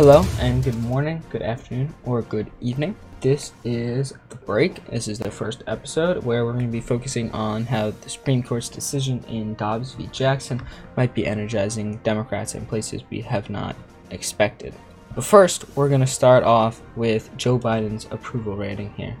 Hello 0.00 0.24
and 0.38 0.64
good 0.64 0.78
morning, 0.78 1.22
good 1.28 1.42
afternoon, 1.42 1.94
or 2.06 2.22
good 2.22 2.50
evening. 2.62 2.96
This 3.20 3.52
is 3.64 4.14
The 4.30 4.36
Break. 4.36 4.82
This 4.86 5.08
is 5.08 5.18
the 5.18 5.30
first 5.30 5.62
episode 5.66 6.24
where 6.24 6.46
we're 6.46 6.54
going 6.54 6.64
to 6.64 6.72
be 6.72 6.80
focusing 6.80 7.30
on 7.32 7.66
how 7.66 7.90
the 7.90 8.08
Supreme 8.08 8.42
Court's 8.42 8.70
decision 8.70 9.22
in 9.28 9.56
Dobbs 9.56 9.92
v. 9.92 10.06
Jackson 10.06 10.62
might 10.96 11.12
be 11.12 11.26
energizing 11.26 11.98
Democrats 11.98 12.54
in 12.54 12.64
places 12.64 13.02
we 13.10 13.20
have 13.20 13.50
not 13.50 13.76
expected. 14.10 14.72
But 15.14 15.24
first, 15.24 15.66
we're 15.76 15.90
going 15.90 16.00
to 16.00 16.06
start 16.06 16.44
off 16.44 16.80
with 16.96 17.28
Joe 17.36 17.58
Biden's 17.58 18.06
approval 18.10 18.56
rating 18.56 18.94
here. 18.94 19.14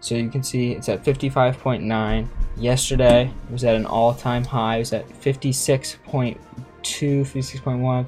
So 0.00 0.16
you 0.16 0.28
can 0.28 0.42
see 0.42 0.72
it's 0.72 0.90
at 0.90 1.02
55.9. 1.02 2.28
Yesterday, 2.58 3.32
was 3.50 3.64
at 3.64 3.74
an 3.74 3.86
all 3.86 4.12
time 4.12 4.44
high. 4.44 4.76
It 4.76 4.80
was 4.80 4.92
at 4.92 5.08
56.2, 5.08 6.36
56.1. 6.82 8.06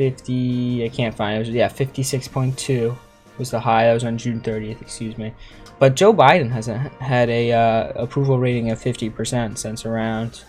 50 0.00 0.82
I 0.82 0.88
can't 0.88 1.14
find 1.14 1.36
it. 1.36 1.40
Was, 1.40 1.50
yeah, 1.50 1.68
56.2 1.68 2.96
was 3.36 3.50
the 3.50 3.60
high. 3.60 3.84
That 3.84 3.92
was 3.92 4.04
on 4.04 4.16
June 4.16 4.40
30th, 4.40 4.80
excuse 4.80 5.18
me. 5.18 5.34
But 5.78 5.94
Joe 5.94 6.14
Biden 6.14 6.50
hasn't 6.50 6.90
had 6.92 7.28
a 7.28 7.52
uh, 7.52 7.92
approval 7.96 8.38
rating 8.38 8.70
of 8.70 8.78
50% 8.78 9.58
since 9.58 9.84
around 9.84 10.42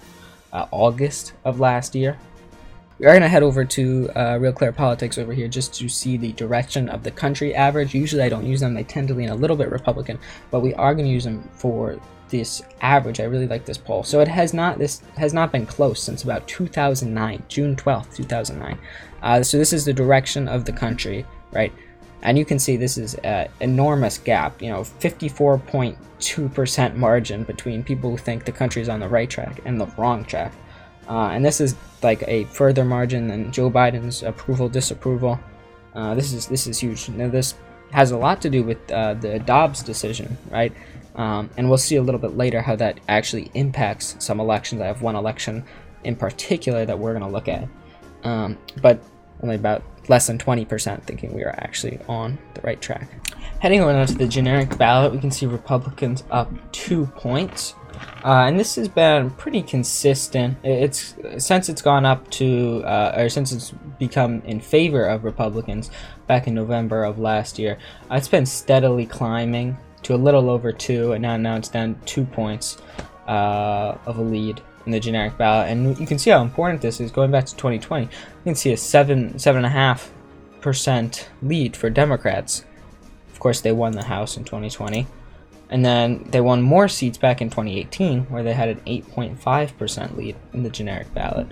uh, 0.54 0.68
August 0.72 1.34
of 1.44 1.60
last 1.60 1.96
year. 1.96 2.18
We 2.98 3.08
are 3.08 3.10
going 3.10 3.24
to 3.24 3.28
head 3.28 3.44
over 3.44 3.66
to 3.66 4.10
uh, 4.16 4.38
Real 4.40 4.54
Clear 4.54 4.72
Politics 4.72 5.18
over 5.18 5.34
here 5.34 5.50
just 5.50 5.74
to 5.74 5.90
see 5.90 6.16
the 6.16 6.32
direction 6.32 6.88
of 6.88 7.04
the 7.04 7.12
country 7.12 7.54
average. 7.54 7.94
Usually 7.94 8.24
I 8.24 8.30
don't 8.30 8.46
use 8.46 8.62
them. 8.62 8.74
They 8.74 8.86
tend 8.86 9.10
to 9.10 9.14
lean 9.14 9.30
a 9.30 9.36
little 9.36 9.58
bit 9.58 9.70
Republican, 9.70 10.18
but 10.50 10.62
we 10.62 10.74
are 10.76 10.96
going 10.96 11.08
to 11.08 11.12
use 11.12 11.26
them 11.26 11.44
for 11.56 12.00
this 12.32 12.64
average. 12.82 13.20
I 13.20 13.26
really 13.26 13.48
like 13.48 13.66
this 13.66 13.78
poll. 13.78 14.04
So 14.04 14.22
it 14.22 14.28
has 14.28 14.54
not 14.54 14.80
this 14.80 15.02
has 15.18 15.34
not 15.34 15.52
been 15.52 15.66
close 15.66 16.02
since 16.02 16.24
about 16.24 16.48
2009, 16.48 17.44
June 17.48 17.76
12th, 17.76 18.16
2009. 18.16 18.80
Uh, 19.22 19.44
so 19.44 19.58
this 19.58 19.74
is 19.74 19.86
the 19.86 19.94
direction 19.94 20.48
of 20.48 20.66
the 20.66 20.72
country, 20.72 21.26
right? 21.52 21.72
And 22.24 22.38
you 22.38 22.46
can 22.46 22.60
see 22.60 22.78
this 22.78 22.98
is 22.98 23.16
an 23.16 23.50
enormous 23.60 24.18
gap, 24.18 24.62
you 24.62 24.70
know, 24.70 24.82
54.2% 24.82 26.96
margin 26.96 27.44
between 27.44 27.84
people 27.84 28.12
who 28.12 28.18
think 28.18 28.46
the 28.46 28.52
country 28.52 28.82
is 28.82 28.90
on 28.90 29.00
the 29.00 29.10
right 29.10 29.30
track 29.30 29.62
and 29.66 29.80
the 29.80 29.88
wrong 29.98 30.26
track. 30.26 30.54
Uh, 31.08 31.30
and 31.30 31.44
this 31.44 31.60
is 31.60 31.76
like 32.04 32.24
a 32.28 32.46
further 32.46 32.86
margin 32.86 33.28
than 33.28 33.52
Joe 33.52 33.70
Biden's 33.70 34.24
approval 34.24 34.70
disapproval. 34.70 35.40
Uh, 35.94 36.16
this 36.16 36.32
is 36.32 36.48
this 36.48 36.68
is 36.68 36.80
huge. 36.80 37.10
Now 37.10 37.28
this 37.28 37.56
has 37.92 38.12
a 38.12 38.18
lot 38.18 38.42
to 38.42 38.50
do 38.50 38.64
with 38.64 38.92
uh, 38.92 39.16
the 39.16 39.40
Dobbs 39.40 39.84
decision, 39.84 40.38
right? 40.50 40.74
Um, 41.16 41.50
and 41.58 41.68
we'll 41.68 41.78
see 41.78 41.98
a 41.98 42.02
little 42.02 42.20
bit 42.20 42.38
later 42.38 42.62
how 42.62 42.76
that 42.78 43.00
actually 43.10 43.52
impacts 43.54 44.16
some 44.20 44.40
elections. 44.40 44.82
I 44.82 44.88
have 44.88 45.02
one 45.02 45.16
election 45.16 45.66
in 46.04 46.16
particular 46.16 46.86
that 46.86 46.98
we're 46.98 47.14
going 47.14 47.26
to 47.26 47.30
look 47.30 47.48
at. 47.48 47.68
Um, 48.24 48.58
but 48.82 49.04
only 49.42 49.56
about 49.56 49.84
less 50.08 50.28
than 50.28 50.38
20% 50.38 51.04
thinking 51.04 51.34
we 51.34 51.44
are 51.44 51.56
actually 51.60 52.00
on 52.08 52.38
the 52.54 52.62
right 52.62 52.82
track. 52.82 53.10
Heading 53.60 53.82
over 53.82 53.94
now 53.94 54.06
to 54.06 54.14
the 54.14 54.28
generic 54.28 54.78
ballot, 54.78 55.12
we 55.12 55.20
can 55.20 55.32
see 55.32 55.46
Republicans 55.46 56.24
up 56.32 56.52
two 56.72 57.06
points. 57.08 57.76
Uh, 58.24 58.46
and 58.48 58.60
this 58.60 58.76
has 58.76 58.88
been 58.88 59.30
pretty 59.32 59.62
consistent. 59.62 60.58
It's 60.64 61.16
since 61.38 61.70
it's 61.70 61.82
gone 61.82 62.06
up 62.06 62.30
to, 62.32 62.84
uh, 62.84 63.16
or 63.18 63.30
since 63.30 63.52
it's 63.52 63.72
become 64.00 64.42
in 64.42 64.60
favor 64.60 65.06
of 65.06 65.24
Republicans 65.24 65.92
back 66.26 66.48
in 66.48 66.56
November 66.56 67.04
of 67.04 67.20
last 67.20 67.60
year. 67.60 67.78
Uh, 68.10 68.16
it's 68.16 68.28
been 68.28 68.46
steadily 68.46 69.06
climbing 69.06 69.78
to 70.04 70.16
a 70.16 70.18
little 70.18 70.50
over 70.50 70.72
two, 70.72 71.14
and 71.14 71.22
now 71.22 71.38
now 71.38 71.56
it's 71.56 71.70
down 71.70 72.00
two 72.06 72.26
points 72.26 72.78
uh, 73.28 73.98
of 74.06 74.18
a 74.18 74.22
lead 74.22 74.62
in 74.86 74.92
the 74.92 75.00
generic 75.00 75.38
ballot. 75.38 75.70
And 75.70 75.98
you 76.00 76.08
can 76.08 76.18
see 76.18 76.32
how 76.32 76.42
important 76.42 76.82
this 76.82 77.00
is. 77.00 77.12
Going 77.12 77.32
back 77.32 77.46
to 77.46 77.56
2020, 77.56 78.06
you 78.06 78.10
can 78.44 78.56
see 78.56 78.72
a 78.74 78.78
seven 78.78 79.38
seven 79.40 79.58
and 79.58 79.66
a 79.66 79.70
half 79.70 80.12
percent 80.60 81.30
lead 81.42 81.76
for 81.76 81.90
Democrats. 81.90 82.66
Of 83.32 83.40
course, 83.40 83.62
they 83.62 83.72
won 83.72 83.94
the 83.94 84.04
House 84.04 84.38
in 84.38 84.44
2020. 84.44 85.08
And 85.70 85.86
then 85.86 86.26
they 86.30 86.42
won 86.42 86.62
more 86.62 86.90
seats 86.90 87.18
back 87.18 87.42
in 87.42 87.50
2018, 87.50 88.26
where 88.26 88.44
they 88.44 88.54
had 88.54 88.68
an 88.68 88.82
8.5% 88.82 90.18
lead 90.18 90.36
in 90.52 90.64
the 90.64 90.70
generic 90.70 91.12
ballot. 91.14 91.48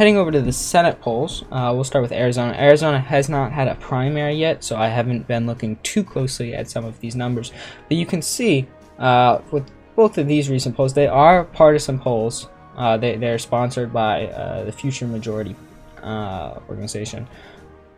Heading 0.00 0.16
over 0.16 0.30
to 0.30 0.40
the 0.40 0.50
Senate 0.50 0.98
polls, 1.02 1.44
uh, 1.52 1.72
we'll 1.74 1.84
start 1.84 2.00
with 2.00 2.10
Arizona. 2.10 2.54
Arizona 2.54 2.98
has 2.98 3.28
not 3.28 3.52
had 3.52 3.68
a 3.68 3.74
primary 3.74 4.32
yet, 4.32 4.64
so 4.64 4.74
I 4.74 4.88
haven't 4.88 5.28
been 5.28 5.46
looking 5.46 5.76
too 5.82 6.02
closely 6.02 6.54
at 6.54 6.70
some 6.70 6.86
of 6.86 6.98
these 7.00 7.14
numbers. 7.14 7.52
But 7.86 7.98
you 7.98 8.06
can 8.06 8.22
see 8.22 8.66
uh, 8.98 9.40
with 9.50 9.70
both 9.96 10.16
of 10.16 10.26
these 10.26 10.48
recent 10.48 10.74
polls, 10.74 10.94
they 10.94 11.06
are 11.06 11.44
partisan 11.44 11.98
polls. 11.98 12.48
Uh, 12.78 12.96
they, 12.96 13.16
they're 13.16 13.38
sponsored 13.38 13.92
by 13.92 14.28
uh, 14.28 14.64
the 14.64 14.72
Future 14.72 15.06
Majority 15.06 15.54
uh, 16.02 16.60
organization. 16.70 17.28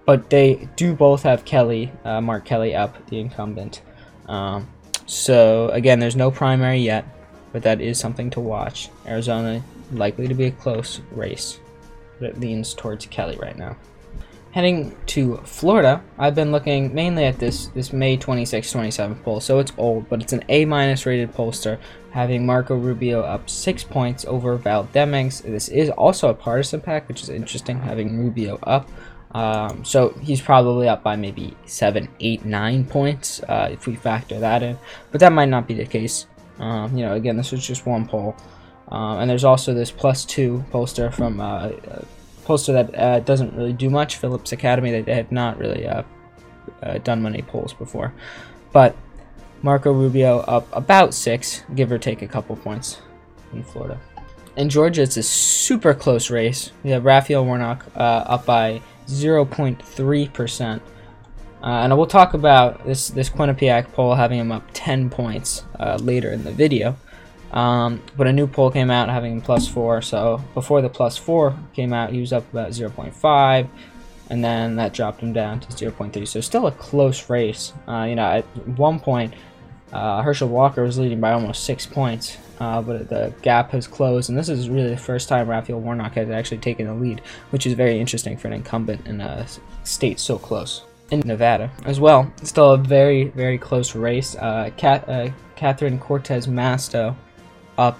But 0.04 0.28
they 0.28 0.68
do 0.74 0.94
both 0.94 1.22
have 1.22 1.44
Kelly, 1.44 1.92
uh, 2.04 2.20
Mark 2.20 2.44
Kelly, 2.44 2.74
up, 2.74 2.96
the 3.10 3.20
incumbent. 3.20 3.80
Um, 4.26 4.68
so, 5.06 5.68
again, 5.68 6.00
there's 6.00 6.16
no 6.16 6.32
primary 6.32 6.80
yet, 6.80 7.04
but 7.52 7.62
that 7.62 7.80
is 7.80 7.96
something 8.00 8.28
to 8.30 8.40
watch. 8.40 8.90
Arizona 9.06 9.62
likely 9.92 10.26
to 10.26 10.34
be 10.34 10.46
a 10.46 10.50
close 10.50 11.00
race, 11.12 11.60
but 12.22 12.30
it 12.30 12.40
leans 12.40 12.72
towards 12.72 13.04
Kelly 13.06 13.36
right 13.36 13.58
now. 13.58 13.76
Heading 14.52 14.94
to 15.06 15.38
Florida, 15.38 16.02
I've 16.18 16.34
been 16.34 16.52
looking 16.52 16.94
mainly 16.94 17.24
at 17.24 17.38
this 17.38 17.66
this 17.68 17.92
May 17.92 18.16
26-27 18.16 19.22
poll. 19.22 19.40
So 19.40 19.58
it's 19.58 19.72
old, 19.76 20.08
but 20.08 20.22
it's 20.22 20.32
an 20.32 20.44
A 20.48 20.64
minus 20.64 21.04
rated 21.04 21.32
pollster, 21.32 21.78
having 22.10 22.46
Marco 22.46 22.76
Rubio 22.76 23.22
up 23.22 23.50
six 23.50 23.82
points 23.82 24.24
over 24.26 24.56
Val 24.56 24.84
Demings. 24.92 25.42
This 25.42 25.68
is 25.68 25.90
also 25.90 26.28
a 26.28 26.34
partisan 26.34 26.80
pack, 26.80 27.08
which 27.08 27.22
is 27.22 27.28
interesting, 27.28 27.80
having 27.80 28.18
Rubio 28.18 28.58
up. 28.62 28.88
Um, 29.32 29.84
so 29.84 30.10
he's 30.20 30.42
probably 30.42 30.86
up 30.86 31.02
by 31.02 31.16
maybe 31.16 31.56
seven, 31.64 32.08
eight, 32.20 32.44
nine 32.44 32.84
points 32.84 33.42
uh, 33.48 33.70
if 33.72 33.86
we 33.86 33.96
factor 33.96 34.38
that 34.38 34.62
in. 34.62 34.78
But 35.10 35.20
that 35.20 35.32
might 35.32 35.48
not 35.48 35.66
be 35.66 35.74
the 35.74 35.86
case. 35.86 36.26
Um, 36.58 36.96
you 36.96 37.04
know, 37.04 37.14
again, 37.14 37.36
this 37.36 37.52
is 37.54 37.66
just 37.66 37.86
one 37.86 38.06
poll. 38.06 38.36
Um, 38.88 39.20
and 39.20 39.30
there's 39.30 39.44
also 39.44 39.72
this 39.72 39.90
plus 39.90 40.24
two 40.24 40.64
pollster 40.70 41.12
from 41.12 41.40
uh, 41.40 41.70
pollster 42.44 42.72
that 42.72 42.98
uh, 42.98 43.20
doesn't 43.20 43.54
really 43.54 43.72
do 43.72 43.88
much, 43.88 44.16
Phillips 44.16 44.52
Academy. 44.52 45.00
They 45.00 45.14
have 45.14 45.32
not 45.32 45.58
really 45.58 45.86
uh, 45.86 46.02
uh, 46.82 46.98
done 46.98 47.22
many 47.22 47.42
polls 47.42 47.72
before. 47.72 48.12
But 48.72 48.96
Marco 49.62 49.92
Rubio 49.92 50.40
up 50.40 50.66
about 50.72 51.14
six, 51.14 51.62
give 51.74 51.92
or 51.92 51.98
take 51.98 52.22
a 52.22 52.26
couple 52.26 52.56
points 52.56 53.00
in 53.52 53.62
Florida. 53.62 53.98
In 54.56 54.68
Georgia, 54.68 55.02
it's 55.02 55.16
a 55.16 55.22
super 55.22 55.94
close 55.94 56.30
race. 56.30 56.72
We 56.82 56.90
have 56.90 57.04
Raphael 57.04 57.44
Warnock 57.44 57.86
uh, 57.96 57.98
up 57.98 58.44
by 58.44 58.82
0.3%. 59.06 60.76
Uh, 60.76 60.80
and 61.64 61.96
we'll 61.96 62.06
talk 62.06 62.34
about 62.34 62.84
this, 62.84 63.08
this 63.08 63.30
Quinnipiac 63.30 63.92
poll 63.92 64.14
having 64.14 64.40
him 64.40 64.52
up 64.52 64.64
10 64.74 65.08
points 65.08 65.64
later 66.00 66.32
in 66.32 66.44
the 66.44 66.50
video. 66.50 66.96
Um, 67.52 68.02
but 68.16 68.26
a 68.26 68.32
new 68.32 68.46
poll 68.46 68.70
came 68.70 68.90
out 68.90 69.08
having 69.08 69.40
plus 69.40 69.68
four. 69.68 70.02
So 70.02 70.42
before 70.54 70.80
the 70.80 70.88
plus 70.88 71.16
four 71.16 71.56
came 71.74 71.92
out, 71.92 72.10
he 72.10 72.20
was 72.20 72.32
up 72.32 72.50
about 72.50 72.70
0.5, 72.70 73.68
and 74.30 74.44
then 74.44 74.76
that 74.76 74.94
dropped 74.94 75.20
him 75.20 75.32
down 75.32 75.60
to 75.60 75.68
0.3. 75.68 76.26
So 76.26 76.40
still 76.40 76.66
a 76.66 76.72
close 76.72 77.28
race. 77.28 77.72
Uh, 77.86 78.06
you 78.08 78.14
know, 78.14 78.24
at 78.24 78.44
one 78.66 78.98
point, 78.98 79.34
uh, 79.92 80.22
Herschel 80.22 80.48
Walker 80.48 80.82
was 80.82 80.98
leading 80.98 81.20
by 81.20 81.32
almost 81.32 81.64
six 81.64 81.84
points, 81.84 82.38
uh, 82.60 82.80
but 82.80 83.10
the 83.10 83.34
gap 83.42 83.72
has 83.72 83.86
closed, 83.86 84.30
and 84.30 84.38
this 84.38 84.48
is 84.48 84.70
really 84.70 84.88
the 84.88 84.96
first 84.96 85.28
time 85.28 85.48
Raphael 85.48 85.80
Warnock 85.80 86.14
has 86.14 86.30
actually 86.30 86.58
taken 86.58 86.86
the 86.86 86.94
lead, 86.94 87.20
which 87.50 87.66
is 87.66 87.74
very 87.74 88.00
interesting 88.00 88.38
for 88.38 88.48
an 88.48 88.54
incumbent 88.54 89.06
in 89.06 89.20
a 89.20 89.46
state 89.84 90.18
so 90.18 90.38
close. 90.38 90.84
In 91.10 91.20
Nevada 91.26 91.70
as 91.84 92.00
well, 92.00 92.32
still 92.42 92.72
a 92.72 92.78
very, 92.78 93.24
very 93.24 93.58
close 93.58 93.94
race. 93.94 94.34
Uh, 94.34 94.70
uh, 94.82 95.30
Catherine 95.56 95.98
Cortez 95.98 96.46
Masto 96.46 97.14
up 97.78 97.98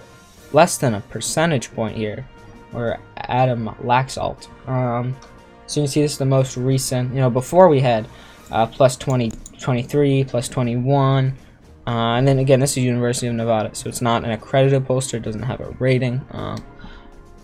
less 0.53 0.79
than 0.79 0.95
a 0.95 1.01
percentage 1.01 1.73
point 1.75 1.97
here, 1.97 2.27
or 2.73 2.99
Adam 3.17 3.69
Laxalt. 3.83 4.49
Um, 4.69 5.17
so 5.67 5.81
you 5.81 5.85
can 5.85 5.93
see 5.93 6.03
this 6.03 6.13
is 6.13 6.19
the 6.19 6.25
most 6.25 6.57
recent. 6.57 7.15
You 7.15 7.21
know, 7.21 7.31
before 7.31 7.69
we 7.69 7.81
had 7.81 8.07
uh, 8.51 8.67
plus 8.67 8.97
20, 8.97 9.33
23, 9.59 10.25
plus 10.25 10.49
21, 10.49 11.37
uh, 11.87 11.91
and 11.91 12.29
then 12.29 12.39
again, 12.39 12.61
this 12.61 12.77
is 12.77 12.85
University 12.85 13.27
of 13.27 13.35
Nevada, 13.35 13.75
so 13.75 13.89
it's 13.89 14.03
not 14.03 14.25
an 14.25 14.31
accredited 14.31 14.85
pollster. 14.87 15.15
It 15.15 15.23
doesn't 15.23 15.43
have 15.43 15.61
a 15.61 15.71
rating. 15.79 16.21
Um, 16.31 16.63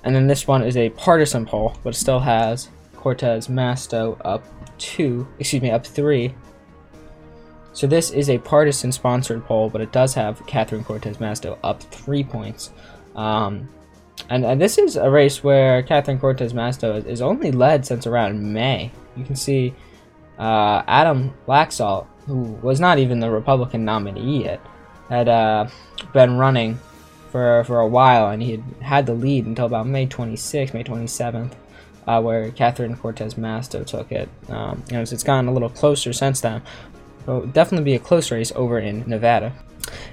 and 0.04 0.14
then 0.14 0.26
this 0.26 0.46
one 0.46 0.62
is 0.62 0.76
a 0.76 0.90
partisan 0.90 1.44
poll, 1.44 1.76
but 1.82 1.94
still 1.94 2.20
has 2.20 2.68
Cortez 2.94 3.48
Masto 3.48 4.20
up 4.24 4.44
two, 4.78 5.26
excuse 5.38 5.62
me, 5.62 5.70
up 5.70 5.84
three 5.86 6.34
so 7.78 7.86
this 7.86 8.10
is 8.10 8.28
a 8.28 8.38
partisan 8.38 8.90
sponsored 8.90 9.44
poll, 9.44 9.70
but 9.70 9.80
it 9.80 9.92
does 9.92 10.12
have 10.14 10.44
Catherine 10.48 10.82
Cortez 10.82 11.18
Masto 11.18 11.56
up 11.62 11.80
three 11.80 12.24
points. 12.24 12.72
Um, 13.14 13.68
and, 14.28 14.44
and, 14.44 14.60
this 14.60 14.78
is 14.78 14.96
a 14.96 15.08
race 15.08 15.44
where 15.44 15.84
Catherine 15.84 16.18
Cortez 16.18 16.52
Masto 16.52 16.98
is, 16.98 17.04
is, 17.04 17.22
only 17.22 17.52
led 17.52 17.86
since 17.86 18.04
around 18.04 18.52
May. 18.52 18.90
You 19.16 19.24
can 19.24 19.36
see 19.36 19.74
uh, 20.40 20.82
Adam 20.88 21.32
Laxalt, 21.46 22.08
who 22.26 22.38
was 22.62 22.80
not 22.80 22.98
even 22.98 23.20
the 23.20 23.30
Republican 23.30 23.84
nominee 23.84 24.42
yet, 24.42 24.60
had 25.08 25.28
uh, 25.28 25.68
been 26.12 26.36
running 26.36 26.80
for, 27.30 27.62
for 27.62 27.78
a 27.78 27.86
while, 27.86 28.30
and 28.30 28.42
he 28.42 28.50
had 28.50 28.64
had 28.80 29.06
the 29.06 29.14
lead 29.14 29.46
until 29.46 29.66
about 29.66 29.86
May 29.86 30.08
26th, 30.08 30.74
May 30.74 30.82
27th. 30.82 31.52
uh, 32.08 32.20
where 32.20 32.50
Catherine 32.50 32.96
Cortez 32.96 33.34
Masto 33.34 33.86
took 33.86 34.10
it. 34.10 34.28
Um, 34.48 34.82
you 34.88 34.96
know, 34.96 35.02
it's 35.02 35.22
gotten 35.22 35.46
a 35.46 35.52
little 35.52 35.68
closer 35.68 36.12
since 36.12 36.40
then. 36.40 36.62
So 37.28 37.42
definitely 37.44 37.84
be 37.84 37.94
a 37.94 37.98
close 37.98 38.30
race 38.30 38.52
over 38.56 38.78
in 38.78 39.04
Nevada. 39.06 39.52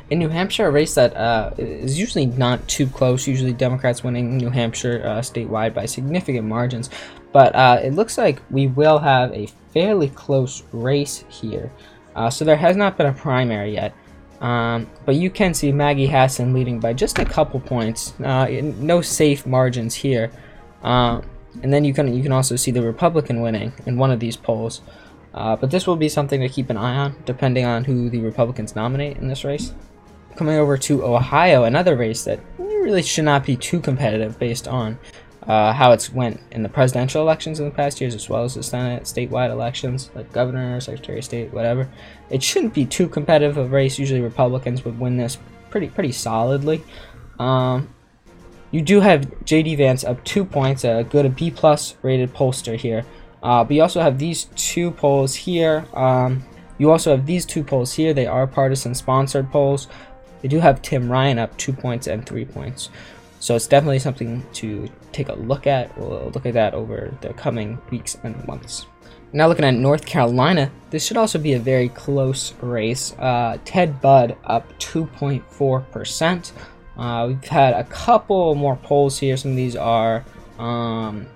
In 0.09 0.19
New 0.19 0.27
Hampshire, 0.27 0.67
a 0.67 0.69
race 0.69 0.95
that 0.95 1.15
uh, 1.15 1.51
is 1.57 1.97
usually 1.97 2.25
not 2.25 2.67
too 2.67 2.87
close. 2.87 3.25
Usually, 3.25 3.53
Democrats 3.53 4.03
winning 4.03 4.35
New 4.35 4.49
Hampshire 4.49 5.01
uh, 5.05 5.19
statewide 5.19 5.73
by 5.73 5.85
significant 5.85 6.45
margins. 6.45 6.89
But 7.31 7.55
uh, 7.55 7.79
it 7.81 7.93
looks 7.93 8.17
like 8.17 8.41
we 8.51 8.67
will 8.67 8.99
have 8.99 9.31
a 9.31 9.47
fairly 9.73 10.09
close 10.09 10.63
race 10.73 11.23
here. 11.29 11.71
Uh, 12.17 12.29
so 12.29 12.43
there 12.43 12.57
has 12.57 12.75
not 12.75 12.97
been 12.97 13.07
a 13.07 13.13
primary 13.13 13.71
yet. 13.71 13.93
Um, 14.41 14.89
but 15.05 15.15
you 15.15 15.29
can 15.29 15.53
see 15.53 15.71
Maggie 15.71 16.07
Hassan 16.07 16.53
leading 16.53 16.81
by 16.81 16.91
just 16.91 17.17
a 17.17 17.23
couple 17.23 17.61
points. 17.61 18.13
Uh, 18.19 18.47
no 18.61 18.99
safe 18.99 19.45
margins 19.45 19.95
here. 19.95 20.31
Uh, 20.83 21.21
and 21.63 21.71
then 21.71 21.85
you 21.85 21.93
can 21.93 22.13
you 22.13 22.21
can 22.21 22.33
also 22.33 22.57
see 22.57 22.71
the 22.71 22.81
Republican 22.81 23.39
winning 23.39 23.71
in 23.85 23.97
one 23.97 24.11
of 24.11 24.19
these 24.19 24.35
polls. 24.35 24.81
Uh, 25.35 25.55
but 25.55 25.69
this 25.69 25.85
will 25.85 25.97
be 25.97 26.07
something 26.07 26.39
to 26.39 26.47
keep 26.47 26.69
an 26.69 26.77
eye 26.77 26.95
on, 26.95 27.15
depending 27.25 27.65
on 27.65 27.83
who 27.83 28.09
the 28.09 28.21
Republicans 28.21 28.75
nominate 28.75 29.17
in 29.17 29.27
this 29.27 29.43
race. 29.43 29.73
Coming 30.37 30.55
over 30.55 30.77
to 30.77 31.03
Ohio, 31.03 31.65
another 31.65 31.97
race 31.97 32.23
that 32.23 32.39
really 32.57 33.03
should 33.03 33.25
not 33.25 33.45
be 33.45 33.57
too 33.57 33.81
competitive 33.81 34.39
based 34.39 34.67
on 34.67 34.97
uh, 35.45 35.73
how 35.73 35.91
it's 35.91 36.11
went 36.11 36.39
in 36.51 36.63
the 36.63 36.69
presidential 36.69 37.21
elections 37.21 37.59
in 37.59 37.65
the 37.65 37.71
past 37.71 37.99
years, 37.99 38.15
as 38.15 38.29
well 38.29 38.45
as 38.45 38.55
the 38.55 38.63
Senate, 38.63 39.03
statewide 39.03 39.51
elections, 39.51 40.09
like 40.15 40.31
governor, 40.31 40.79
secretary 40.79 41.19
of 41.19 41.25
state, 41.25 41.53
whatever. 41.53 41.89
It 42.29 42.41
shouldn't 42.41 42.73
be 42.73 42.85
too 42.85 43.07
competitive 43.07 43.57
of 43.57 43.67
a 43.67 43.69
race. 43.69 43.99
Usually, 43.99 44.21
Republicans 44.21 44.85
would 44.85 44.99
win 44.99 45.17
this 45.17 45.37
pretty 45.69 45.87
pretty 45.89 46.13
solidly. 46.13 46.81
Um, 47.39 47.93
you 48.71 48.81
do 48.81 49.01
have 49.01 49.45
J.D. 49.45 49.75
Vance 49.75 50.03
up 50.03 50.23
two 50.23 50.45
points, 50.45 50.83
a 50.83 51.03
good 51.03 51.35
B 51.35 51.51
plus 51.51 51.95
rated 52.01 52.33
pollster 52.33 52.77
here. 52.77 53.05
Uh, 53.45 53.63
but 53.63 53.75
you 53.75 53.81
also 53.83 54.01
have 54.01 54.17
these 54.17 54.45
two 54.55 54.89
polls 54.89 55.35
here. 55.35 55.85
Um, 55.93 56.43
you 56.79 56.89
also 56.89 57.15
have 57.15 57.27
these 57.27 57.45
two 57.45 57.63
polls 57.63 57.93
here. 57.93 58.11
They 58.11 58.25
are 58.25 58.47
partisan 58.47 58.95
sponsored 58.95 59.51
polls. 59.51 59.87
They 60.41 60.47
do 60.47 60.59
have 60.59 60.81
Tim 60.81 61.11
Ryan 61.11 61.37
up 61.37 61.55
two 61.55 61.71
points 61.71 62.07
and 62.07 62.25
three 62.25 62.45
points. 62.45 62.89
So 63.39 63.55
it's 63.55 63.67
definitely 63.67 63.99
something 63.99 64.43
to 64.53 64.89
take 65.11 65.29
a 65.29 65.33
look 65.33 65.67
at. 65.67 65.95
We'll 65.95 66.31
look 66.33 66.47
at 66.47 66.55
that 66.55 66.73
over 66.73 67.15
the 67.21 67.33
coming 67.33 67.77
weeks 67.91 68.17
and 68.23 68.35
months. 68.47 68.87
Now 69.31 69.47
looking 69.47 69.65
at 69.65 69.75
North 69.75 70.07
Carolina, 70.07 70.71
this 70.89 71.05
should 71.05 71.17
also 71.17 71.37
be 71.37 71.53
a 71.53 71.59
very 71.59 71.89
close 71.89 72.55
race. 72.61 73.13
Uh, 73.19 73.59
Ted 73.63 74.01
Budd 74.01 74.37
up 74.45 74.67
2.4%. 74.79 76.51
Uh, 76.97 77.25
we've 77.27 77.43
had 77.43 77.75
a 77.75 77.83
couple 77.83 78.55
more 78.55 78.77
polls 78.77 79.19
here. 79.19 79.37
Some 79.37 79.51
of 79.51 79.57
these 79.57 79.75
are 79.75 80.25
um, 80.57 81.27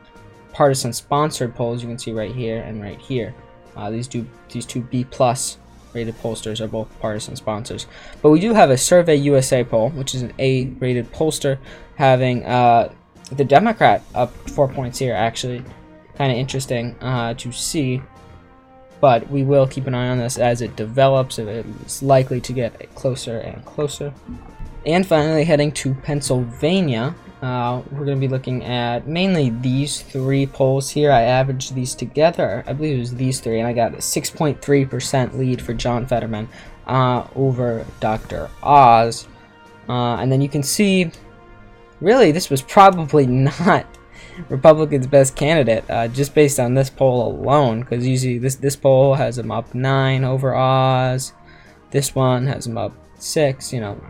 partisan 0.59 0.91
sponsored 0.91 1.55
polls. 1.55 1.81
You 1.81 1.87
can 1.87 1.97
see 1.97 2.11
right 2.11 2.35
here 2.35 2.61
and 2.63 2.81
right 2.81 2.99
here. 2.99 3.33
Uh, 3.77 3.89
these 3.89 4.09
two 4.09 4.27
these 4.49 4.65
two 4.65 4.81
B 4.81 5.05
plus 5.05 5.57
rated 5.93 6.15
pollsters 6.17 6.59
are 6.59 6.67
both 6.67 6.89
partisan 6.99 7.37
sponsors. 7.37 7.87
But 8.21 8.31
we 8.31 8.41
do 8.41 8.53
have 8.53 8.69
a 8.69 8.77
Survey 8.77 9.15
USA 9.15 9.63
poll, 9.63 9.89
which 9.91 10.13
is 10.13 10.21
an 10.21 10.33
A 10.37 10.65
rated 10.81 11.13
pollster, 11.13 11.59
having 11.95 12.45
uh, 12.45 12.91
the 13.31 13.45
Democrat 13.45 14.03
up 14.13 14.35
four 14.49 14.67
points 14.67 14.99
here. 14.99 15.15
Actually, 15.15 15.63
kind 16.15 16.29
of 16.29 16.37
interesting 16.37 16.93
uh, 16.99 17.35
to 17.35 17.53
see. 17.53 18.01
But 18.99 19.31
we 19.31 19.43
will 19.43 19.65
keep 19.65 19.87
an 19.87 19.95
eye 19.95 20.09
on 20.09 20.17
this 20.17 20.37
as 20.37 20.61
it 20.61 20.75
develops. 20.75 21.39
It's 21.39 22.03
likely 22.03 22.41
to 22.41 22.51
get 22.51 22.93
closer 22.95 23.37
and 23.39 23.63
closer. 23.63 24.13
And 24.85 25.07
finally, 25.07 25.45
heading 25.45 25.71
to 25.83 25.93
Pennsylvania, 25.93 27.15
uh, 27.41 27.81
we're 27.91 28.05
going 28.05 28.19
to 28.19 28.27
be 28.27 28.27
looking 28.27 28.65
at 28.65 29.07
mainly 29.07 29.49
these 29.49 30.01
three 30.01 30.45
polls 30.45 30.89
here. 30.89 31.11
I 31.11 31.21
averaged 31.21 31.73
these 31.73 31.95
together. 31.95 32.63
I 32.67 32.73
believe 32.73 32.97
it 32.97 32.99
was 32.99 33.15
these 33.15 33.39
three, 33.39 33.59
and 33.59 33.67
I 33.67 33.71
got 33.71 33.93
a 33.93 33.97
6.3% 33.97 35.37
lead 35.37 35.61
for 35.61 35.73
John 35.73 36.05
Fetterman 36.05 36.49
uh, 36.85 37.27
over 37.35 37.85
Dr. 38.01 38.49
Oz. 38.61 39.27
Uh, 39.87 40.17
and 40.17 40.29
then 40.29 40.41
you 40.41 40.49
can 40.49 40.63
see, 40.63 41.11
really, 42.01 42.33
this 42.33 42.49
was 42.49 42.61
probably 42.61 43.25
not 43.27 43.85
Republican's 44.49 45.07
best 45.07 45.37
candidate, 45.37 45.89
uh, 45.89 46.09
just 46.09 46.35
based 46.35 46.59
on 46.59 46.73
this 46.73 46.89
poll 46.89 47.25
alone. 47.25 47.81
Because 47.81 48.05
usually 48.05 48.37
this 48.37 48.55
this 48.55 48.75
poll 48.75 49.15
has 49.15 49.37
him 49.37 49.49
up 49.49 49.73
nine 49.73 50.25
over 50.25 50.55
Oz. 50.55 51.33
This 51.91 52.13
one 52.13 52.47
has 52.47 52.67
him 52.67 52.77
up 52.77 52.93
six. 53.17 53.71
You 53.71 53.79
know, 53.81 54.01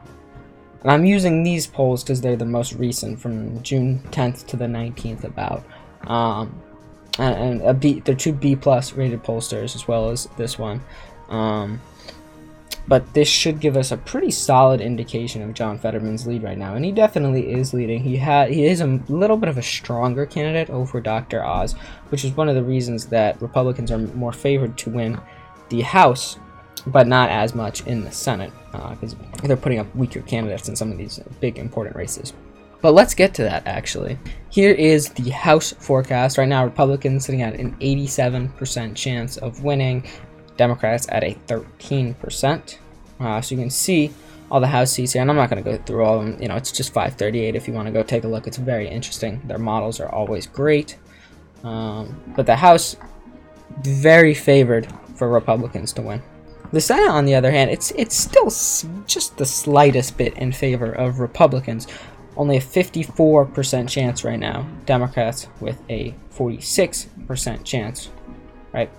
and 0.82 0.92
I'm 0.92 1.06
using 1.06 1.44
these 1.44 1.68
polls 1.68 2.04
because 2.04 2.22
they're 2.22 2.36
the 2.36 2.46
most 2.46 2.74
recent 2.74 3.20
from 3.20 3.62
June 3.64 4.00
10th 4.12 4.48
to 4.48 4.58
the 4.58 4.66
19th 4.66 5.24
about. 5.24 5.64
Um, 6.08 6.62
and, 7.18 7.62
a 7.64 7.74
B, 7.74 8.00
they're 8.00 8.16
two 8.16 8.32
B 8.32 8.56
plus 8.56 8.94
rated 8.94 9.24
pollsters 9.24 9.76
as 9.76 9.88
well 9.88 10.10
as 10.10 10.28
this 10.38 10.58
one. 10.58 10.82
Um, 11.28 11.82
but 12.88 13.14
this 13.14 13.28
should 13.28 13.60
give 13.60 13.78
us 13.78 13.92
a 13.92 13.98
pretty 13.98 14.32
solid 14.32 14.82
indication 14.82 15.44
of 15.44 15.54
John 15.54 15.78
Fetterman's 15.78 16.26
lead 16.26 16.42
right 16.42 16.58
now, 16.58 16.74
and 16.74 16.84
he 16.84 16.92
definitely 16.92 17.52
is 17.52 17.72
leading. 17.72 18.02
He 18.02 18.18
had 18.18 18.50
he 18.50 18.66
is 18.66 18.82
a 18.82 19.00
little 19.10 19.38
bit 19.38 19.48
of 19.48 19.60
a 19.60 19.62
stronger 19.62 20.26
candidate 20.26 20.72
over 20.72 21.00
Dr. 21.00 21.46
Oz, 21.46 21.74
which 22.10 22.26
is 22.26 22.32
one 22.32 22.50
of 22.50 22.56
the 22.56 22.64
reasons 22.64 23.06
that 23.08 23.40
Republicans 23.44 23.92
are 23.92 24.00
more 24.00 24.34
favored 24.34 24.76
to 24.80 24.90
win 24.90 25.22
the 25.70 25.82
House 25.82 26.40
but 26.88 27.08
not 27.08 27.30
as 27.30 27.56
much 27.56 27.86
in 27.88 28.04
the 28.04 28.12
Senate 28.12 28.52
because 28.72 29.14
uh, 29.14 29.48
they're 29.48 29.58
putting 29.58 29.80
up 29.80 29.94
weaker 29.96 30.22
candidates 30.22 30.70
in 30.70 30.76
some 30.76 30.92
of 30.92 30.98
these 30.98 31.20
big 31.40 31.58
important 31.58 31.96
races. 31.96 32.34
But 32.82 32.94
let's 32.94 33.14
get 33.14 33.34
to 33.36 33.44
that 33.44 33.68
actually. 33.68 34.18
Here 34.50 34.72
is 34.72 35.10
the 35.10 35.30
House 35.32 35.74
forecast. 35.74 36.38
Right 36.38 36.48
now, 36.48 36.64
Republicans 36.64 37.26
sitting 37.26 37.42
at 37.42 37.56
an 37.56 37.76
87% 37.78 38.96
chance 38.96 39.38
of 39.38 39.64
winning, 39.64 40.08
Democrats 40.58 41.08
at 41.10 41.24
a 41.24 41.36
13%. 41.48 42.78
Uh, 43.20 43.42
so 43.42 43.56
you 43.56 43.62
can 43.62 43.70
see 43.70 44.12
all 44.50 44.60
the 44.60 44.68
House 44.68 44.92
seats 44.92 45.14
here, 45.14 45.22
and 45.22 45.30
I'm 45.30 45.38
not 45.38 45.50
going 45.50 45.64
to 45.64 45.70
go 45.70 45.78
through 45.84 46.04
all 46.04 46.20
of 46.20 46.26
them. 46.26 46.42
You 46.42 46.48
know, 46.48 46.56
it's 46.56 46.72
just 46.72 46.94
538 46.94 47.56
if 47.56 47.68
you 47.68 47.74
want 47.74 47.88
to 47.88 47.92
go 47.92 48.02
take 48.02 48.24
a 48.24 48.28
look. 48.28 48.48
It's 48.48 48.58
very 48.58 48.88
interesting. 48.88 49.42
Their 49.46 49.60
models 49.60 50.00
are 50.00 50.10
always 50.10 50.48
great. 50.48 50.98
Um, 51.64 52.34
but 52.36 52.46
the 52.46 52.56
House, 52.56 52.96
very 53.82 54.34
favored 54.34 54.88
for 55.16 55.30
Republicans 55.30 55.92
to 55.94 56.02
win. 56.02 56.22
The 56.72 56.82
Senate, 56.82 57.10
on 57.10 57.26
the 57.26 57.34
other 57.34 57.52
hand, 57.52 57.72
it's 57.72 57.92
it's 57.92 58.16
still 58.16 58.52
just 59.08 59.38
the 59.38 59.46
slightest 59.46 60.18
bit 60.18 60.38
in 60.38 60.52
favor 60.52 60.92
of 60.92 61.20
Republicans. 61.20 61.88
Only 62.38 62.58
a 62.58 62.62
54% 62.62 63.90
chance 63.90 64.24
right 64.24 64.40
now. 64.40 64.68
Democrats 64.86 65.48
with 65.60 65.82
a 65.90 66.14
46% 66.34 67.66
chance, 67.66 68.10
right? 68.72 68.90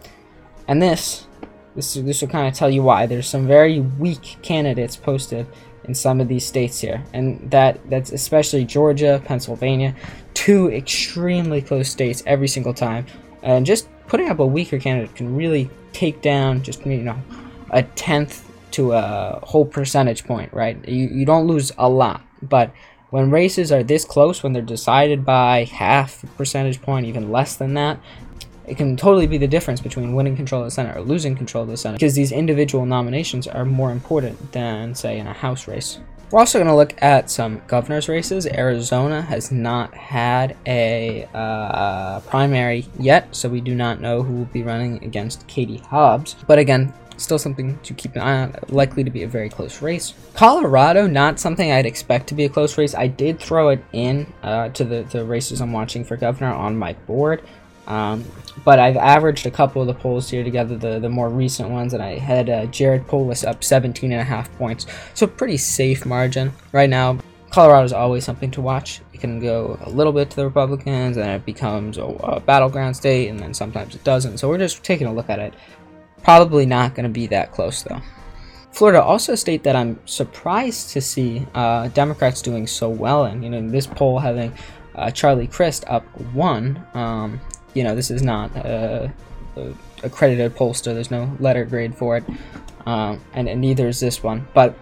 And 0.69 0.83
this, 0.83 1.27
this, 1.75 1.95
this 1.95 2.21
will 2.21 2.29
kind 2.29 2.49
of 2.49 2.55
tell 2.55 2.69
you 2.69 2.83
why. 2.83 3.07
There's 3.07 3.29
some 3.29 3.47
very 3.47 3.81
weak 3.81 4.37
candidates 4.43 4.97
posted 4.97 5.47
in 5.85 5.95
some 5.95 6.21
of 6.21 6.29
these 6.29 6.45
states 6.45 6.81
here, 6.81 7.03
and 7.15 7.51
that 7.51 7.79
that's 7.89 8.13
especially 8.13 8.65
Georgia, 8.65 9.23
Pennsylvania, 9.25 9.95
two 10.35 10.71
extremely 10.73 11.63
close 11.63 11.89
states 11.89 12.23
every 12.27 12.49
single 12.49 12.75
time. 12.75 13.07
And 13.43 13.65
just 13.65 13.89
putting 14.07 14.29
up 14.29 14.41
a 14.41 14.47
weaker 14.47 14.79
candidate 14.79 15.15
can 15.15 15.35
really 15.35 15.71
take 15.93 16.21
down 16.21 16.63
just 16.63 16.85
you 16.85 16.99
know 16.99 17.19
a 17.71 17.83
tenth 17.83 18.47
to 18.73 18.93
a 18.93 19.41
whole 19.43 19.65
percentage 19.65 20.25
point, 20.25 20.53
right? 20.53 20.87
You, 20.89 21.09
you 21.09 21.25
don't 21.25 21.47
lose 21.47 21.73
a 21.79 21.89
lot, 21.89 22.23
but 22.43 22.73
when 23.11 23.31
races 23.31 23.73
are 23.73 23.83
this 23.83 24.05
close, 24.05 24.43
when 24.43 24.53
they're 24.53 24.63
decided 24.63 25.25
by 25.25 25.65
half 25.65 26.23
a 26.23 26.27
percentage 26.29 26.81
point, 26.81 27.07
even 27.07 27.33
less 27.33 27.57
than 27.57 27.75
that, 27.75 28.01
it 28.67 28.77
can 28.77 28.97
totally 28.97 29.27
be 29.27 29.37
the 29.37 29.49
difference 29.49 29.81
between 29.81 30.15
winning 30.15 30.37
control 30.37 30.63
of 30.63 30.69
the 30.69 30.71
Senate 30.71 30.97
or 30.97 31.01
losing 31.01 31.35
control 31.35 31.65
of 31.65 31.71
the 31.71 31.77
Senate 31.77 31.97
because 31.97 32.15
these 32.15 32.31
individual 32.31 32.87
nominations 32.87 33.49
are 33.49 33.65
more 33.65 33.91
important 33.91 34.53
than, 34.53 34.95
say, 34.95 35.19
in 35.19 35.27
a 35.27 35.33
House 35.33 35.67
race. 35.67 35.99
We're 36.31 36.39
also 36.39 36.61
going 36.61 36.69
to 36.69 36.77
look 36.77 36.95
at 37.03 37.29
some 37.29 37.61
governor's 37.67 38.09
races. 38.09 38.47
Arizona 38.47 39.21
has 39.23 39.51
not 39.51 39.93
had 39.93 40.57
a 40.65 41.29
uh, 41.35 42.21
primary 42.21 42.87
yet, 43.01 43.35
so 43.35 43.49
we 43.49 43.61
do 43.61 43.75
not 43.75 44.01
know 44.01 44.23
who 44.23 44.35
will 44.35 44.45
be 44.45 44.63
running 44.63 45.03
against 45.03 45.49
Katie 45.49 45.79
Hobbs. 45.79 46.37
But 46.47 46.61
again, 46.61 46.95
Still 47.21 47.39
something 47.39 47.79
to 47.81 47.93
keep 47.93 48.17
an 48.17 48.23
eye 48.23 48.43
on. 48.43 48.57
Likely 48.71 49.05
to 49.05 49.11
be 49.11 49.23
a 49.23 49.29
very 49.29 49.51
close 49.51 49.83
race. 49.83 50.15
Colorado, 50.35 51.07
not 51.07 51.39
something 51.39 51.71
I'd 51.71 51.85
expect 51.85 52.29
to 52.29 52.35
be 52.35 52.47
a 52.47 52.49
close 52.49 52.79
race. 52.79 52.95
I 52.95 53.09
did 53.09 53.39
throw 53.39 53.69
it 53.69 53.85
in 53.93 54.33
uh, 54.43 54.71
to 54.71 54.85
the, 54.85 55.03
the 55.03 55.25
races 55.25 55.61
I'm 55.61 55.73
watching 55.73 56.03
for 56.03 56.17
governor 56.17 56.53
on 56.53 56.79
my 56.79 56.95
board. 56.95 57.43
Um, 57.87 58.25
but 58.65 58.79
I've 58.79 58.97
averaged 58.97 59.45
a 59.45 59.51
couple 59.51 59.83
of 59.83 59.89
the 59.89 59.95
polls 59.95 60.31
here 60.31 60.43
together, 60.43 60.79
the, 60.79 60.99
the 60.99 61.11
more 61.11 61.29
recent 61.29 61.69
ones, 61.69 61.93
and 61.93 62.03
I 62.03 62.19
had 62.19 62.49
uh, 62.49 62.67
Jared 62.67 63.07
Polis 63.07 63.45
up 63.45 63.63
17 63.63 64.13
and 64.13 64.21
a 64.21 64.25
half 64.25 64.51
points. 64.57 64.87
So 65.13 65.27
pretty 65.27 65.59
safe 65.59 66.07
margin. 66.07 66.53
Right 66.73 66.89
now, 66.89 67.19
Colorado 67.51 67.85
is 67.85 67.93
always 67.93 68.25
something 68.25 68.51
to 68.53 68.61
watch. 68.61 69.01
It 69.13 69.21
can 69.21 69.41
go 69.41 69.79
a 69.83 69.91
little 69.91 70.13
bit 70.13 70.31
to 70.31 70.37
the 70.37 70.45
Republicans, 70.45 71.17
and 71.17 71.29
it 71.29 71.45
becomes 71.45 71.99
a, 71.99 72.05
a, 72.05 72.41
battleground 72.41 72.97
state, 72.97 73.29
and 73.29 73.41
then 73.41 73.53
sometimes 73.53 73.95
it 73.95 74.05
doesn't. 74.05 74.39
So 74.39 74.49
we're 74.49 74.59
just 74.59 74.85
taking 74.85 75.09
a 75.09 75.13
look 75.13 75.29
at 75.29 75.41
it 75.41 75.53
Probably 76.23 76.67
not 76.67 76.95
going 76.95 77.05
to 77.05 77.11
be 77.11 77.27
that 77.29 77.53
close, 77.53 77.83
though. 77.83 78.01
Florida 78.73 79.03
also 79.03 79.35
state 79.35 79.65
that 79.65 79.75
I'm 79.75 79.99
surprised 80.07 80.91
to 80.91 81.01
see 81.01 81.47
uh, 81.55 81.89
Democrats 81.89 82.41
doing 82.41 82.67
so 82.67 82.89
well 82.89 83.27
in. 83.27 83.43
You 83.43 83.51
know, 83.51 83.69
this 83.69 83.87
poll 83.87 84.19
having 84.19 84.53
uh, 84.95 85.11
Charlie 85.11 85.47
Crist 85.47 85.85
up 85.89 86.05
one. 86.33 86.85
Um, 86.95 87.41
you 87.75 87.85
know, 87.85 87.95
this 87.95 88.11
is 88.11 88.23
not 88.23 88.55
a, 88.57 89.13
a 89.57 89.73
accredited 90.03 90.55
pollster. 90.55 90.95
There's 90.95 91.11
no 91.11 91.37
letter 91.41 91.65
grade 91.65 91.95
for 91.95 92.17
it, 92.17 92.25
um, 92.87 93.21
and, 93.33 93.49
and, 93.49 93.61
neither 93.61 93.89
is 93.89 94.01
this 94.01 94.23
one. 94.23 94.47
But 94.55 94.77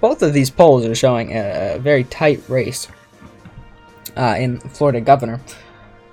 both 0.00 0.22
of 0.22 0.32
these 0.32 0.50
polls 0.50 0.84
are 0.84 0.94
showing 0.94 1.32
a, 1.32 1.76
a 1.76 1.78
very 1.78 2.04
tight 2.04 2.42
race 2.48 2.88
uh, 4.16 4.36
in 4.38 4.58
Florida 4.60 5.00
governor, 5.00 5.40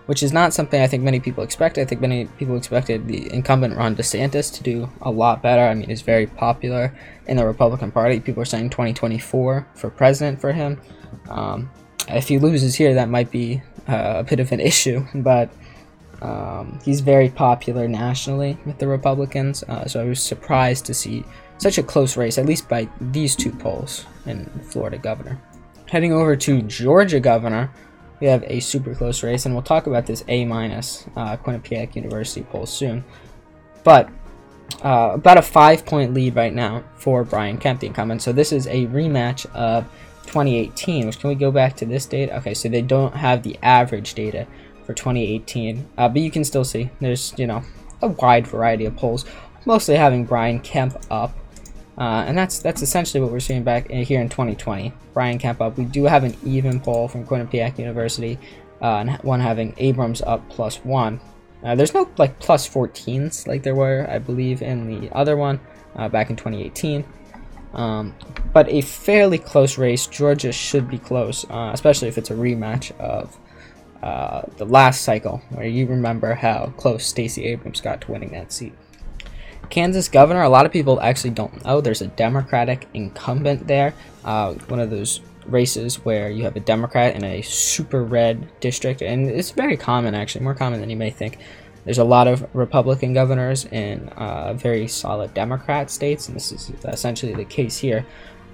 which 0.08 0.24
is 0.24 0.34
not 0.34 0.54
something 0.54 0.82
I 0.82 0.88
think 0.88 1.04
many 1.04 1.20
people 1.20 1.44
expect. 1.44 1.78
I 1.78 1.86
think 1.86 2.02
many 2.02 2.26
people 2.38 2.58
expected 2.58 3.08
the 3.08 3.32
incumbent 3.32 3.78
Ron 3.78 3.96
DeSantis 3.96 4.54
to 4.56 4.64
do 4.64 4.90
a 5.02 5.12
lot 5.12 5.42
better. 5.42 5.62
I 5.62 5.74
mean, 5.74 5.90
he's 5.90 6.02
very 6.02 6.26
popular 6.26 6.98
in 7.28 7.38
the 7.38 7.46
Republican 7.46 7.92
Party. 7.92 8.20
People 8.20 8.42
are 8.42 8.46
saying 8.46 8.70
2024 8.72 9.68
for 9.76 9.90
president 9.90 10.42
for 10.42 10.54
him. 10.54 10.82
Um, 11.30 11.70
if 12.08 12.28
he 12.28 12.40
loses 12.40 12.76
here, 12.76 12.94
that 12.94 13.10
might 13.10 13.32
be 13.32 13.62
uh, 13.88 14.16
a 14.18 14.24
bit 14.24 14.40
of 14.40 14.52
an 14.52 14.60
issue, 14.72 15.06
but 15.14 15.50
um, 16.22 16.80
he's 16.84 17.02
very 17.02 17.30
popular 17.30 17.88
nationally 17.88 18.58
with 18.66 18.80
the 18.80 18.88
Republicans. 18.88 19.64
Uh, 19.64 19.86
so 19.88 20.02
I 20.02 20.06
was 20.06 20.24
surprised 20.24 20.86
to 20.86 20.94
see 20.94 21.24
such 21.58 21.78
a 21.78 21.84
close 21.84 22.18
race, 22.18 22.38
at 22.38 22.46
least 22.46 22.70
by 22.70 22.88
these 23.02 23.36
two 23.36 23.52
polls 23.52 24.06
in 24.26 24.46
Florida 24.64 24.98
governor. 24.98 25.40
Heading 25.88 26.14
over 26.14 26.36
to 26.36 26.62
Georgia 26.64 27.20
governor, 27.20 27.72
we 28.20 28.28
have 28.28 28.44
a 28.48 28.60
super 28.60 28.96
close 28.96 29.24
race, 29.24 29.46
and 29.46 29.54
we'll 29.54 29.64
talk 29.64 29.88
about 29.88 30.06
this 30.06 30.24
A 30.28 30.46
minus 30.46 31.06
uh, 31.16 31.38
Quinnipiac 31.38 31.96
University 31.96 32.44
poll 32.44 32.66
soon. 32.66 33.04
But 33.84 34.10
uh, 34.84 35.12
about 35.14 35.38
a 35.38 35.42
five 35.42 35.86
point 35.86 36.14
lead 36.14 36.36
right 36.36 36.54
now 36.54 36.84
for 36.96 37.24
Brian 37.24 37.58
Kemp, 37.58 37.80
the 37.80 37.88
incumbent. 37.88 38.22
So 38.22 38.32
this 38.32 38.52
is 38.52 38.68
a 38.68 38.86
rematch 38.88 39.46
of 39.54 39.86
2018. 40.24 41.06
Which 41.06 41.20
can 41.20 41.30
we 41.30 41.36
go 41.36 41.52
back 41.52 41.76
to 41.78 41.86
this 41.86 42.06
date? 42.06 42.30
Okay, 42.32 42.54
so 42.54 42.70
they 42.70 42.82
don't 42.82 43.16
have 43.16 43.44
the 43.44 43.58
average 43.62 44.14
data 44.14 44.48
for 44.86 44.94
2018, 44.94 45.88
uh, 45.98 46.10
but 46.10 46.22
you 46.22 46.32
can 46.32 46.44
still 46.44 46.64
see 46.64 46.90
there's 47.00 47.34
you 47.38 47.48
know 47.48 47.64
a 48.02 48.08
wide 48.08 48.48
variety 48.48 48.86
of 48.86 48.96
polls, 48.96 49.26
mostly 49.66 49.96
having 49.96 50.26
Brian 50.26 50.60
Kemp 50.60 50.98
up 51.10 51.36
uh, 51.98 52.26
and 52.28 52.38
that's 52.38 52.60
that's 52.60 52.82
essentially 52.82 53.22
what 53.22 53.32
we're 53.32 53.40
seeing 53.40 53.64
back 53.64 53.90
in, 53.90 54.04
here 54.04 54.22
in 54.22 54.30
2020. 54.30 54.94
Brian 55.14 55.40
Kemp 55.40 55.62
up. 55.62 55.78
We 55.78 55.86
do 55.86 56.04
have 56.06 56.24
an 56.24 56.36
even 56.44 56.80
poll 56.80 57.08
from 57.08 57.26
Quinnipiac 57.26 57.80
University, 57.80 58.38
uh, 58.82 58.98
and 58.98 59.12
one 59.24 59.40
having 59.40 59.74
Abrams 59.78 60.22
up 60.22 60.48
plus 60.50 60.78
one. 60.84 61.20
Uh, 61.64 61.74
there's 61.74 61.94
no 61.94 62.08
like 62.18 62.40
plus 62.40 62.70
14s 62.70 63.48
like 63.48 63.64
there 63.64 63.74
were, 63.74 64.06
I 64.10 64.20
believe, 64.20 64.62
in 64.62 65.02
the 65.02 65.10
other 65.16 65.36
one 65.36 65.60
uh, 65.96 66.08
back 66.08 66.30
in 66.30 66.36
2018. 66.36 67.04
Um, 67.74 68.16
but 68.54 68.70
a 68.70 68.82
fairly 68.82 69.40
close 69.40 69.78
race. 69.78 70.08
Georgia 70.08 70.52
should 70.52 70.90
be 70.90 71.00
close, 71.00 71.46
uh, 71.50 71.72
especially 71.74 72.08
if 72.08 72.18
it's 72.18 72.30
a 72.30 72.36
rematch 72.36 72.98
of 73.00 73.38
uh, 74.04 74.44
the 74.58 74.66
last 74.66 75.02
cycle, 75.02 75.42
where 75.50 75.66
you 75.66 75.88
remember 75.88 76.36
how 76.36 76.74
close 76.78 77.06
Stacey 77.06 77.46
Abrams 77.46 77.82
got 77.82 78.02
to 78.02 78.12
winning 78.12 78.32
that 78.32 78.52
seat. 78.52 78.74
Kansas 79.70 80.08
governor, 80.10 80.44
a 80.44 80.50
lot 80.50 80.66
of 80.66 80.72
people 80.72 81.00
actually 81.02 81.32
don't 81.32 81.64
know 81.66 81.82
there's 81.82 82.02
a 82.02 82.08
Democratic 82.08 82.88
incumbent 82.94 83.68
there. 83.68 83.94
Uh, 84.24 84.54
one 84.68 84.80
of 84.80 84.90
those 84.90 85.22
races 85.46 86.04
where 86.04 86.30
you 86.30 86.44
have 86.44 86.56
a 86.56 86.60
Democrat 86.60 87.16
in 87.16 87.24
a 87.24 87.42
super 87.42 88.04
red 88.04 88.48
district, 88.60 89.02
and 89.02 89.30
it's 89.30 89.52
very 89.52 89.78
common 89.78 90.16
actually, 90.16 90.44
more 90.44 90.56
common 90.56 90.80
than 90.80 90.90
you 90.90 90.98
may 90.98 91.10
think. 91.10 91.40
There's 91.86 92.00
a 92.00 92.04
lot 92.04 92.28
of 92.28 92.46
Republican 92.54 93.14
governors 93.14 93.66
in 93.66 94.10
uh, 94.10 94.54
very 94.54 94.88
solid 94.90 95.34
Democrat 95.34 95.90
states, 95.90 96.28
and 96.28 96.36
this 96.36 96.52
is 96.52 96.72
essentially 96.86 97.34
the 97.34 97.46
case 97.46 97.78
here. 97.78 98.06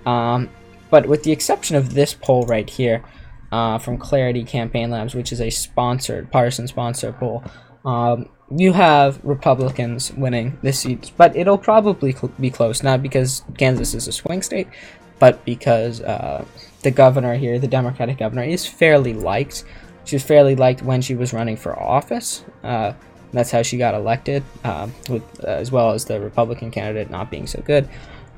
Um, 0.05 0.50
but 0.91 1.08
with 1.08 1.24
the 1.24 1.32
exception 1.32 1.75
of 1.75 1.96
this 1.96 2.13
poll 2.13 2.46
right 2.46 2.70
here 2.70 3.03
uh, 3.51 3.79
from 3.79 3.98
Clarity 3.98 4.43
Campaign 4.43 4.91
Labs, 4.91 5.15
which 5.15 5.32
is 5.32 5.41
a 5.41 5.50
sponsored, 5.50 6.32
partisan 6.32 6.67
sponsored 6.67 7.17
poll, 7.17 7.43
um, 7.86 8.29
you 8.55 8.74
have 8.74 9.19
Republicans 9.24 10.12
winning 10.13 10.57
this 10.62 10.79
seat, 10.79 11.12
but 11.17 11.36
it'll 11.36 11.57
probably 11.57 12.12
cl 12.12 12.29
be 12.39 12.50
close, 12.50 12.83
not 12.83 13.01
because 13.01 13.43
Kansas 13.57 13.93
is 13.93 14.07
a 14.07 14.12
swing 14.12 14.41
state, 14.41 14.67
but 15.19 15.43
because 15.45 16.01
uh, 16.01 16.43
the 16.81 16.91
governor 16.91 17.36
here, 17.36 17.60
the 17.60 17.67
Democratic 17.67 18.17
governor, 18.17 18.43
is 18.43 18.65
fairly 18.65 19.13
liked. 19.13 19.63
She 20.05 20.15
was 20.15 20.24
fairly 20.24 20.55
liked 20.55 20.81
when 20.81 21.01
she 21.01 21.15
was 21.15 21.33
running 21.33 21.57
for 21.57 21.79
office. 21.79 22.43
Uh, 22.63 22.93
that's 23.31 23.50
how 23.50 23.63
she 23.63 23.77
got 23.77 23.95
elected, 23.95 24.43
uh, 24.63 24.88
with, 25.10 25.24
as 25.43 25.72
well 25.72 25.91
as 25.91 26.05
the 26.05 26.19
Republican 26.19 26.69
candidate 26.69 27.10
not 27.10 27.31
being 27.31 27.48
so 27.48 27.62
good, 27.62 27.89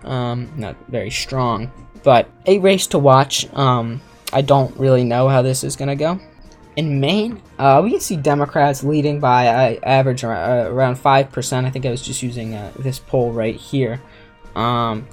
um, 0.03 0.50
not 0.55 0.75
very 0.88 1.12
strong. 1.12 1.72
But 2.03 2.29
a 2.45 2.60
race 2.60 2.88
to 2.88 3.00
watch. 3.00 3.51
Um, 3.53 4.01
I 4.31 4.41
don't 4.41 4.75
really 4.77 5.03
know 5.03 5.27
how 5.27 5.41
this 5.41 5.63
is 5.63 5.75
going 5.75 5.89
to 5.89 5.95
go. 5.95 6.19
In 6.75 7.00
Maine, 7.00 7.41
uh, 7.58 7.79
we 7.82 7.91
can 7.91 8.01
see 8.01 8.17
Democrats 8.17 8.84
leading 8.84 9.22
by 9.22 9.48
uh, 9.48 9.79
average 9.84 10.25
uh, 10.25 10.67
around 10.67 10.98
5%. 10.98 11.65
I 11.65 11.70
think 11.70 11.86
I 11.86 11.89
was 11.89 12.01
just 12.01 12.22
using 12.22 12.53
uh, 12.53 12.74
this 12.77 13.00
poll 13.00 13.32
right 13.32 13.55
here. 13.55 14.01
Um, 14.55 15.08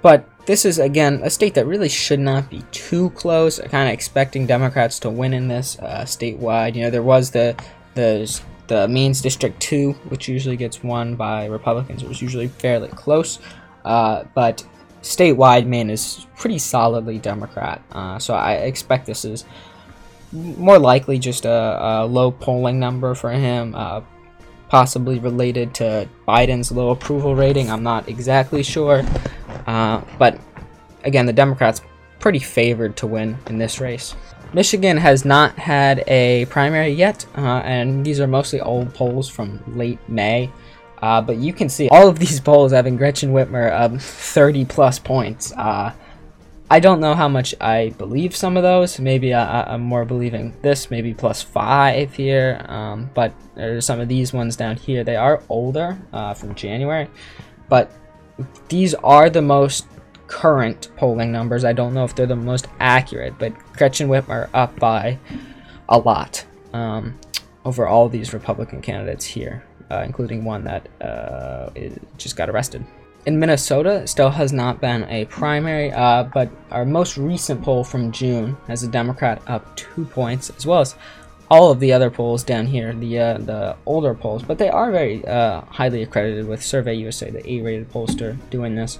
but 0.00 0.28
this 0.46 0.64
is, 0.64 0.78
again, 0.78 1.22
a 1.24 1.30
state 1.30 1.54
that 1.54 1.66
really 1.66 1.88
should 1.88 2.20
not 2.20 2.48
be 2.48 2.62
too 2.70 3.10
close. 3.10 3.58
I'm 3.58 3.68
Kind 3.68 3.88
of 3.88 3.94
expecting 3.94 4.46
Democrats 4.46 5.00
to 5.00 5.10
win 5.10 5.34
in 5.34 5.48
this 5.48 5.76
uh, 5.80 6.04
statewide. 6.04 6.76
You 6.76 6.82
know, 6.82 6.90
there 6.90 7.02
was 7.02 7.32
the, 7.32 7.60
the, 7.94 8.40
the 8.68 8.86
Maine's 8.86 9.20
District 9.20 9.58
2, 9.60 9.92
which 10.08 10.28
usually 10.28 10.56
gets 10.56 10.84
won 10.84 11.16
by 11.16 11.46
Republicans. 11.46 12.04
It 12.04 12.08
was 12.08 12.22
usually 12.22 12.46
fairly 12.46 12.88
close. 12.88 13.40
Uh, 13.84 14.22
but 14.34 14.64
statewide, 15.02 15.66
Maine 15.66 15.90
is 15.90 16.26
pretty 16.36 16.58
solidly 16.58 17.18
Democrat. 17.18 17.82
so 18.22 18.34
I 18.34 18.52
expect 18.52 19.06
this 19.06 19.24
is 19.24 19.44
more 20.32 20.78
likely 20.78 21.18
just 21.18 21.44
a, 21.44 21.50
a 21.50 22.06
low 22.06 22.30
polling 22.30 22.78
number 22.78 23.14
for 23.14 23.30
him, 23.30 23.74
uh, 23.74 24.00
possibly 24.68 25.18
related 25.18 25.74
to 25.74 26.08
Biden's 26.26 26.70
low 26.70 26.90
approval 26.90 27.34
rating. 27.34 27.70
I'm 27.70 27.82
not 27.82 28.08
exactly 28.08 28.62
sure, 28.62 29.02
uh, 29.66 30.02
but 30.18 30.38
again, 31.04 31.26
the 31.26 31.32
Democrats 31.32 31.82
pretty 32.18 32.38
favored 32.38 32.96
to 32.98 33.06
win 33.06 33.36
in 33.46 33.58
this 33.58 33.80
race. 33.80 34.14
Michigan 34.52 34.96
has 34.96 35.24
not 35.24 35.56
had 35.56 36.02
a 36.08 36.44
primary 36.46 36.90
yet, 36.90 37.24
uh, 37.36 37.62
and 37.64 38.04
these 38.04 38.20
are 38.20 38.26
mostly 38.26 38.60
old 38.60 38.92
polls 38.94 39.28
from 39.28 39.60
late 39.76 39.98
May. 40.08 40.50
Uh, 41.00 41.20
but 41.20 41.36
you 41.36 41.52
can 41.52 41.68
see 41.68 41.88
all 41.88 42.08
of 42.08 42.18
these 42.18 42.40
polls 42.40 42.72
having 42.72 42.96
Gretchen 42.96 43.32
Whitmer 43.32 43.72
um, 43.78 43.98
30 44.00 44.66
plus 44.66 44.98
points. 44.98 45.52
Uh, 45.52 45.92
I 46.72 46.78
don't 46.78 47.00
know 47.00 47.14
how 47.14 47.26
much 47.26 47.52
I 47.60 47.88
believe 47.98 48.36
some 48.36 48.56
of 48.56 48.62
those. 48.62 49.00
Maybe 49.00 49.34
I, 49.34 49.74
am 49.74 49.80
more 49.80 50.04
believing 50.04 50.54
this, 50.62 50.88
maybe 50.88 51.12
plus 51.12 51.42
five 51.42 52.14
here. 52.14 52.64
Um, 52.68 53.10
but 53.12 53.34
there's 53.56 53.84
some 53.84 53.98
of 53.98 54.06
these 54.06 54.32
ones 54.32 54.54
down 54.54 54.76
here. 54.76 55.02
They 55.02 55.16
are 55.16 55.42
older 55.48 55.98
uh, 56.12 56.32
from 56.34 56.54
January, 56.54 57.08
but 57.68 57.90
these 58.68 58.94
are 58.94 59.28
the 59.28 59.42
most 59.42 59.88
current 60.28 60.90
polling 60.96 61.32
numbers. 61.32 61.64
I 61.64 61.72
don't 61.72 61.92
know 61.92 62.04
if 62.04 62.14
they're 62.14 62.26
the 62.26 62.36
most 62.36 62.68
accurate, 62.78 63.34
but 63.36 63.52
Gretchen 63.72 64.08
Whitmer 64.08 64.28
are 64.28 64.50
up 64.54 64.78
by 64.78 65.18
a 65.88 65.98
lot 65.98 66.46
um, 66.72 67.18
over 67.64 67.88
all 67.88 68.08
these 68.08 68.32
Republican 68.32 68.80
candidates 68.80 69.24
here, 69.24 69.64
uh, 69.90 70.04
including 70.06 70.44
one 70.44 70.62
that 70.64 70.88
uh, 71.00 71.70
just 72.16 72.36
got 72.36 72.48
arrested 72.48 72.86
in 73.26 73.38
Minnesota, 73.38 74.06
still 74.06 74.30
has 74.30 74.52
not 74.52 74.80
been 74.80 75.04
a 75.04 75.26
primary, 75.26 75.92
uh, 75.92 76.24
but 76.24 76.50
our 76.70 76.84
most 76.84 77.16
recent 77.16 77.62
poll 77.62 77.84
from 77.84 78.12
June 78.12 78.56
has 78.66 78.82
a 78.82 78.88
Democrat 78.88 79.42
up 79.46 79.76
two 79.76 80.04
points, 80.06 80.50
as 80.50 80.66
well 80.66 80.80
as 80.80 80.94
all 81.50 81.70
of 81.70 81.80
the 81.80 81.92
other 81.92 82.10
polls 82.10 82.44
down 82.44 82.66
here, 82.66 82.94
the 82.94 83.18
uh, 83.18 83.38
the 83.38 83.76
older 83.84 84.14
polls, 84.14 84.42
but 84.42 84.58
they 84.58 84.68
are 84.68 84.90
very 84.90 85.26
uh, 85.26 85.62
highly 85.62 86.02
accredited 86.02 86.46
with 86.46 86.62
Survey 86.62 86.94
USA, 86.94 87.30
the 87.30 87.46
A-rated 87.50 87.90
pollster, 87.90 88.38
doing 88.50 88.76
this. 88.76 88.98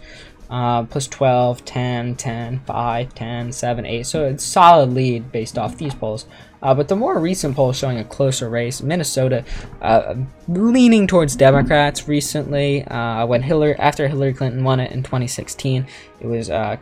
Uh, 0.51 0.83
plus 0.83 1.07
12, 1.07 1.65
10, 1.65 2.17
10, 2.17 2.61
5, 2.67 3.15
10, 3.15 3.53
7, 3.53 3.87
8. 3.87 4.03
So 4.05 4.25
it's 4.25 4.43
solid 4.43 4.93
lead 4.93 5.31
based 5.31 5.57
off 5.57 5.79
these 5.79 5.95
polls. 5.95 6.27
Uh, 6.63 6.75
but 6.75 6.89
the 6.89 6.97
more 6.97 7.19
recent 7.19 7.57
poll 7.57 7.73
showing 7.73 7.99
a 7.99 8.05
closer 8.05 8.49
race, 8.49 8.83
Minnesota 8.83 9.45
uh, 9.81 10.15
leaning 10.49 11.07
towards 11.07 11.37
Democrats 11.37 12.07
recently. 12.07 12.85
Uh, 12.85 13.27
when 13.27 13.43
Hillary, 13.43 13.75
after 13.77 14.09
Hillary 14.09 14.35
Clinton 14.35 14.63
won 14.63 14.81
it 14.81 14.93
in 14.93 15.03
2016, 15.03 15.87
it 16.21 16.27
was 16.27 16.51
uh, 16.51 16.77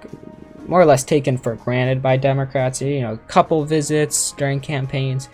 more 0.66 0.80
or 0.80 0.86
less 0.86 1.04
taken 1.04 1.38
for 1.38 1.54
granted 1.54 2.02
by 2.02 2.16
Democrats. 2.16 2.82
You 2.82 3.02
know, 3.02 3.12
a 3.14 3.18
couple 3.18 3.64
visits 3.64 4.32
during 4.32 4.60
campaigns, 4.60 5.28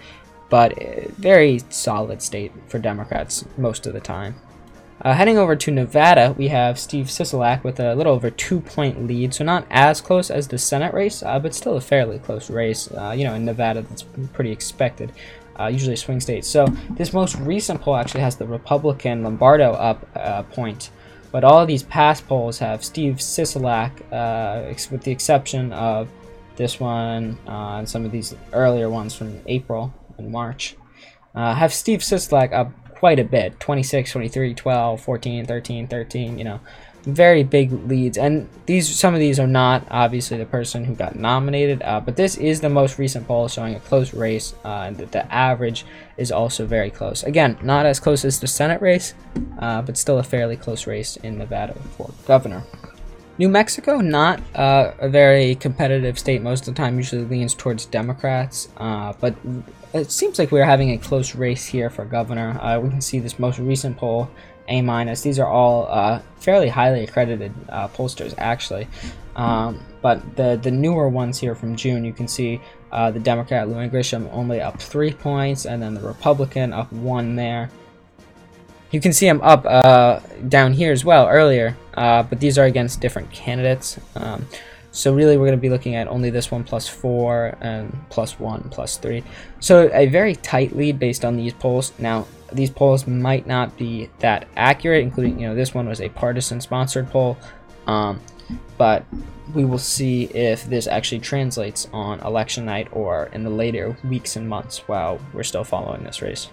but 0.50 0.74
very 1.14 1.60
solid 1.70 2.20
state 2.20 2.52
for 2.68 2.78
Democrats 2.78 3.44
most 3.56 3.86
of 3.86 3.94
the 3.94 4.00
time. 4.00 4.34
Uh, 5.04 5.12
heading 5.12 5.37
over 5.37 5.54
to 5.54 5.70
Nevada, 5.70 6.34
we 6.38 6.49
have 6.49 6.78
Steve 6.78 7.08
Sisolak 7.08 7.62
with 7.62 7.78
a 7.78 7.94
little 7.94 8.14
over 8.14 8.30
two-point 8.30 9.06
lead, 9.06 9.34
so 9.34 9.44
not 9.44 9.66
as 9.68 10.00
close 10.00 10.30
as 10.30 10.49
the 10.49 10.56
Senate 10.56 10.94
race, 10.94 11.23
uh, 11.23 11.38
but 11.38 11.54
still 11.54 11.76
a 11.76 11.80
fairly 11.82 12.18
close 12.18 12.49
race. 12.49 12.90
Uh, 12.90 13.14
you 13.14 13.25
know, 13.25 13.34
in 13.34 13.44
Nevada, 13.44 13.82
that's 13.82 14.02
pretty 14.32 14.50
expected. 14.50 15.12
Uh, 15.61 15.66
usually 15.66 15.94
swing 15.94 16.20
state. 16.20 16.42
So 16.42 16.64
this 16.92 17.12
most 17.12 17.37
recent 17.37 17.82
poll 17.82 17.96
actually 17.96 18.23
has 18.23 18.37
the 18.37 18.46
Republican 18.46 19.23
Lombardo 19.23 19.73
up 19.73 20.08
a 20.16 20.26
uh, 20.26 20.42
point, 20.44 20.88
but 21.30 21.44
all 21.44 21.61
of 21.61 21.68
these 21.68 21.82
past 21.82 22.26
polls 22.26 22.58
have 22.61 22.82
Steve 22.82 23.16
Sisolak, 23.16 23.90
uh, 24.11 24.73
with 24.90 25.02
the 25.02 25.12
exception 25.12 25.70
of 25.75 26.08
this 26.56 26.80
one, 26.80 27.38
uh, 27.46 27.76
and 27.76 27.87
some 27.87 28.06
of 28.06 28.11
these 28.11 28.34
earlier 28.54 28.88
ones 28.88 29.14
from 29.14 29.38
April 29.49 29.92
and 30.16 30.32
March, 30.32 30.76
uh, 31.34 31.54
have 31.54 31.75
Steve 31.75 32.00
Sisolak 32.00 32.54
up 32.54 32.73
quite 33.04 33.18
a 33.18 33.25
bit 33.25 33.61
26, 33.61 34.12
23, 34.12 34.54
12, 34.54 34.99
14, 34.99 35.44
13, 35.44 35.88
13, 35.88 36.38
you 36.38 36.42
know, 36.42 36.58
very 37.02 37.42
big 37.42 37.70
leads. 37.87 38.16
And 38.16 38.49
these 38.64 38.99
some 38.99 39.12
of 39.12 39.20
these 39.20 39.38
are 39.38 39.46
not 39.46 39.87
obviously 39.90 40.38
the 40.38 40.46
person 40.46 40.87
who 40.87 40.94
got 40.94 41.14
nominated, 41.14 41.82
uh, 41.82 42.00
but 42.00 42.16
this 42.16 42.38
is 42.38 42.62
the 42.62 42.70
most 42.70 42.99
recent 42.99 43.26
poll 43.26 43.46
showing 43.49 43.75
a 43.75 43.80
close 43.80 44.14
race, 44.14 44.54
uh, 44.64 44.87
and 44.87 44.96
the, 44.96 45.04
the 45.04 45.30
average 45.30 45.84
is 46.16 46.32
also 46.32 46.64
very 46.64 46.90
close. 46.90 47.23
Again, 47.25 47.58
not 47.62 47.84
as 47.84 48.00
close 48.00 48.25
as 48.25 48.40
the 48.40 48.46
Senate 48.46 48.80
race, 48.80 49.12
uh, 49.58 49.82
but 49.82 49.99
still 49.99 50.18
a 50.18 50.23
fairly 50.23 50.56
close 50.56 50.87
race 50.87 51.16
in 51.16 51.37
Nevada 51.37 51.75
for 51.99 52.11
governor. 52.26 52.62
New 53.37 53.50
Mexico, 53.50 54.00
not 54.00 54.40
uh, 54.54 54.92
a 54.99 55.11
very 55.11 55.56
competitive 55.56 56.18
state 56.18 56.40
most 56.40 56.66
of 56.66 56.75
the 56.75 56.78
time, 56.78 56.96
usually 56.96 57.26
leans 57.26 57.52
towards 57.52 57.84
Democrats, 57.84 58.70
uh, 58.78 59.12
but 59.20 59.34
it 59.94 60.10
seems 60.10 60.38
like 60.38 60.50
we're 60.50 60.64
having 60.64 60.90
a 60.90 60.98
close 60.98 61.34
race 61.34 61.64
here 61.64 61.88
for 61.88 62.04
governor. 62.04 62.58
Uh, 62.60 62.80
we 62.80 62.90
can 62.90 63.00
see 63.00 63.20
this 63.20 63.38
most 63.38 63.58
recent 63.60 63.96
poll, 63.96 64.28
A 64.68 64.82
minus. 64.82 65.22
These 65.22 65.38
are 65.38 65.46
all 65.46 65.86
uh, 65.88 66.20
fairly 66.36 66.68
highly 66.68 67.04
accredited 67.04 67.52
uh, 67.68 67.88
pollsters, 67.88 68.34
actually. 68.36 68.88
Um, 69.36 69.80
but 70.02 70.36
the 70.36 70.58
the 70.62 70.70
newer 70.70 71.08
ones 71.08 71.38
here 71.38 71.54
from 71.54 71.76
June, 71.76 72.04
you 72.04 72.12
can 72.12 72.28
see 72.28 72.60
uh, 72.92 73.10
the 73.10 73.20
Democrat 73.20 73.68
Lujan 73.68 73.90
Grisham 73.90 74.28
only 74.32 74.60
up 74.60 74.80
three 74.80 75.12
points, 75.12 75.64
and 75.64 75.80
then 75.80 75.94
the 75.94 76.00
Republican 76.00 76.72
up 76.72 76.92
one 76.92 77.36
there. 77.36 77.70
You 78.90 79.00
can 79.00 79.12
see 79.12 79.26
him 79.26 79.40
up 79.42 79.64
uh, 79.66 80.20
down 80.48 80.72
here 80.72 80.92
as 80.92 81.04
well 81.04 81.26
earlier, 81.26 81.76
uh, 81.94 82.22
but 82.22 82.38
these 82.38 82.58
are 82.58 82.64
against 82.64 83.00
different 83.00 83.30
candidates. 83.32 83.98
Um, 84.14 84.46
so 84.94 85.12
really 85.12 85.36
we're 85.36 85.46
going 85.46 85.58
to 85.58 85.60
be 85.60 85.68
looking 85.68 85.96
at 85.96 86.06
only 86.06 86.30
this 86.30 86.52
one 86.52 86.62
plus 86.62 86.86
4 86.86 87.58
and 87.60 87.92
plus 88.10 88.38
1 88.38 88.68
plus 88.70 88.96
3. 88.96 89.24
So 89.58 89.90
a 89.92 90.06
very 90.06 90.36
tight 90.36 90.76
lead 90.76 91.00
based 91.00 91.24
on 91.24 91.36
these 91.36 91.52
polls. 91.52 91.92
Now 91.98 92.28
these 92.52 92.70
polls 92.70 93.04
might 93.04 93.44
not 93.44 93.76
be 93.76 94.08
that 94.20 94.46
accurate, 94.56 95.02
including, 95.02 95.40
you 95.40 95.48
know, 95.48 95.54
this 95.56 95.74
one 95.74 95.88
was 95.88 96.00
a 96.00 96.08
partisan 96.10 96.60
sponsored 96.60 97.10
poll. 97.10 97.36
Um, 97.88 98.20
but 98.78 99.04
we 99.52 99.64
will 99.64 99.78
see 99.78 100.24
if 100.26 100.64
this 100.64 100.86
actually 100.86 101.18
translates 101.18 101.88
on 101.92 102.20
election 102.20 102.64
night 102.64 102.86
or 102.92 103.30
in 103.32 103.42
the 103.42 103.50
later 103.50 103.96
weeks 104.04 104.36
and 104.36 104.48
months 104.48 104.78
while 104.86 105.18
we're 105.32 105.42
still 105.42 105.64
following 105.64 106.04
this 106.04 106.22
race. 106.22 106.48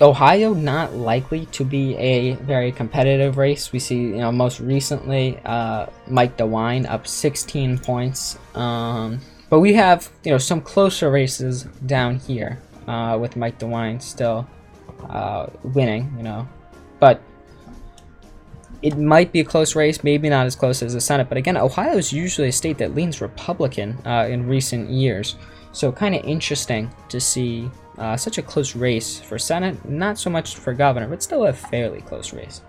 Ohio 0.00 0.54
not 0.54 0.94
likely 0.94 1.46
to 1.46 1.64
be 1.64 1.96
a 1.96 2.34
very 2.34 2.70
competitive 2.70 3.36
race. 3.36 3.72
We 3.72 3.78
see, 3.78 3.96
you 3.96 4.18
know, 4.18 4.30
most 4.30 4.60
recently 4.60 5.40
uh, 5.44 5.86
Mike 6.06 6.36
DeWine 6.36 6.88
up 6.88 7.06
16 7.06 7.78
points. 7.78 8.38
Um, 8.54 9.20
but 9.50 9.60
we 9.60 9.72
have, 9.74 10.10
you 10.24 10.30
know, 10.30 10.38
some 10.38 10.60
closer 10.60 11.10
races 11.10 11.64
down 11.86 12.16
here 12.20 12.60
uh, 12.86 13.18
with 13.20 13.36
Mike 13.36 13.58
DeWine 13.58 14.00
still 14.00 14.46
uh, 15.08 15.46
winning, 15.62 16.12
you 16.16 16.22
know. 16.22 16.48
But 17.00 17.20
it 18.82 18.96
might 18.96 19.32
be 19.32 19.40
a 19.40 19.44
close 19.44 19.74
race, 19.74 20.04
maybe 20.04 20.28
not 20.28 20.46
as 20.46 20.54
close 20.54 20.82
as 20.82 20.94
the 20.94 21.00
Senate. 21.00 21.28
But 21.28 21.38
again, 21.38 21.56
Ohio 21.56 21.96
is 21.96 22.12
usually 22.12 22.48
a 22.48 22.52
state 22.52 22.78
that 22.78 22.94
leans 22.94 23.20
Republican 23.20 23.98
uh, 24.06 24.28
in 24.28 24.46
recent 24.46 24.90
years. 24.90 25.36
So 25.72 25.92
kind 25.92 26.14
of 26.14 26.24
interesting 26.24 26.90
to 27.08 27.20
see 27.20 27.70
uh, 27.98 28.16
such 28.16 28.38
a 28.38 28.42
close 28.42 28.74
race 28.76 29.20
for 29.20 29.38
Senate, 29.38 29.88
not 29.88 30.18
so 30.18 30.30
much 30.30 30.56
for 30.56 30.72
governor, 30.72 31.08
but 31.08 31.22
still 31.22 31.46
a 31.46 31.52
fairly 31.52 32.00
close 32.00 32.32
race. 32.32 32.62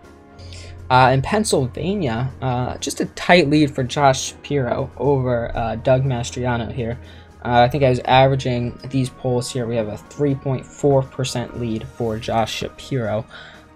Uh, 0.90 1.12
in 1.14 1.22
Pennsylvania, 1.22 2.32
uh, 2.42 2.78
just 2.80 3.00
a 3.00 3.06
tight 3.06 3.48
lead 3.48 3.74
for 3.74 3.84
Josh 3.84 4.30
Shapiro 4.30 4.90
over 4.98 5.56
uh, 5.56 5.76
Doug 5.76 6.04
Mastriano 6.04 6.72
here. 6.72 7.00
Uh, 7.46 7.62
I 7.62 7.70
think 7.70 7.84
I 7.84 7.90
was 7.90 8.00
averaging 8.00 8.78
these 8.90 9.10
polls 9.10 9.52
here. 9.52 9.68
We 9.68 9.76
have 9.76 9.88
a 9.88 9.98
3.4% 9.98 11.60
lead 11.60 11.88
for 11.88 12.18
Josh 12.18 12.54
Shapiro. 12.54 13.26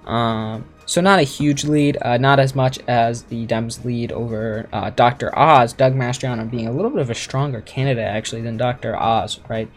Um, 0.05 0.65
so 0.85 1.01
not 1.01 1.19
a 1.19 1.23
huge 1.23 1.63
lead, 1.63 1.97
uh, 2.01 2.17
not 2.17 2.39
as 2.39 2.55
much 2.55 2.79
as 2.87 3.23
the 3.23 3.45
Dems 3.47 3.83
lead 3.85 4.11
over 4.11 4.67
uh, 4.73 4.89
Dr. 4.91 5.37
Oz, 5.37 5.73
Doug 5.73 5.93
Mastriano 5.95 6.49
being 6.49 6.67
a 6.67 6.71
little 6.71 6.91
bit 6.91 6.99
of 6.99 7.09
a 7.09 7.15
stronger 7.15 7.61
candidate 7.61 8.05
actually 8.05 8.41
than 8.41 8.57
Dr. 8.57 8.95
Oz, 8.95 9.39
right? 9.47 9.69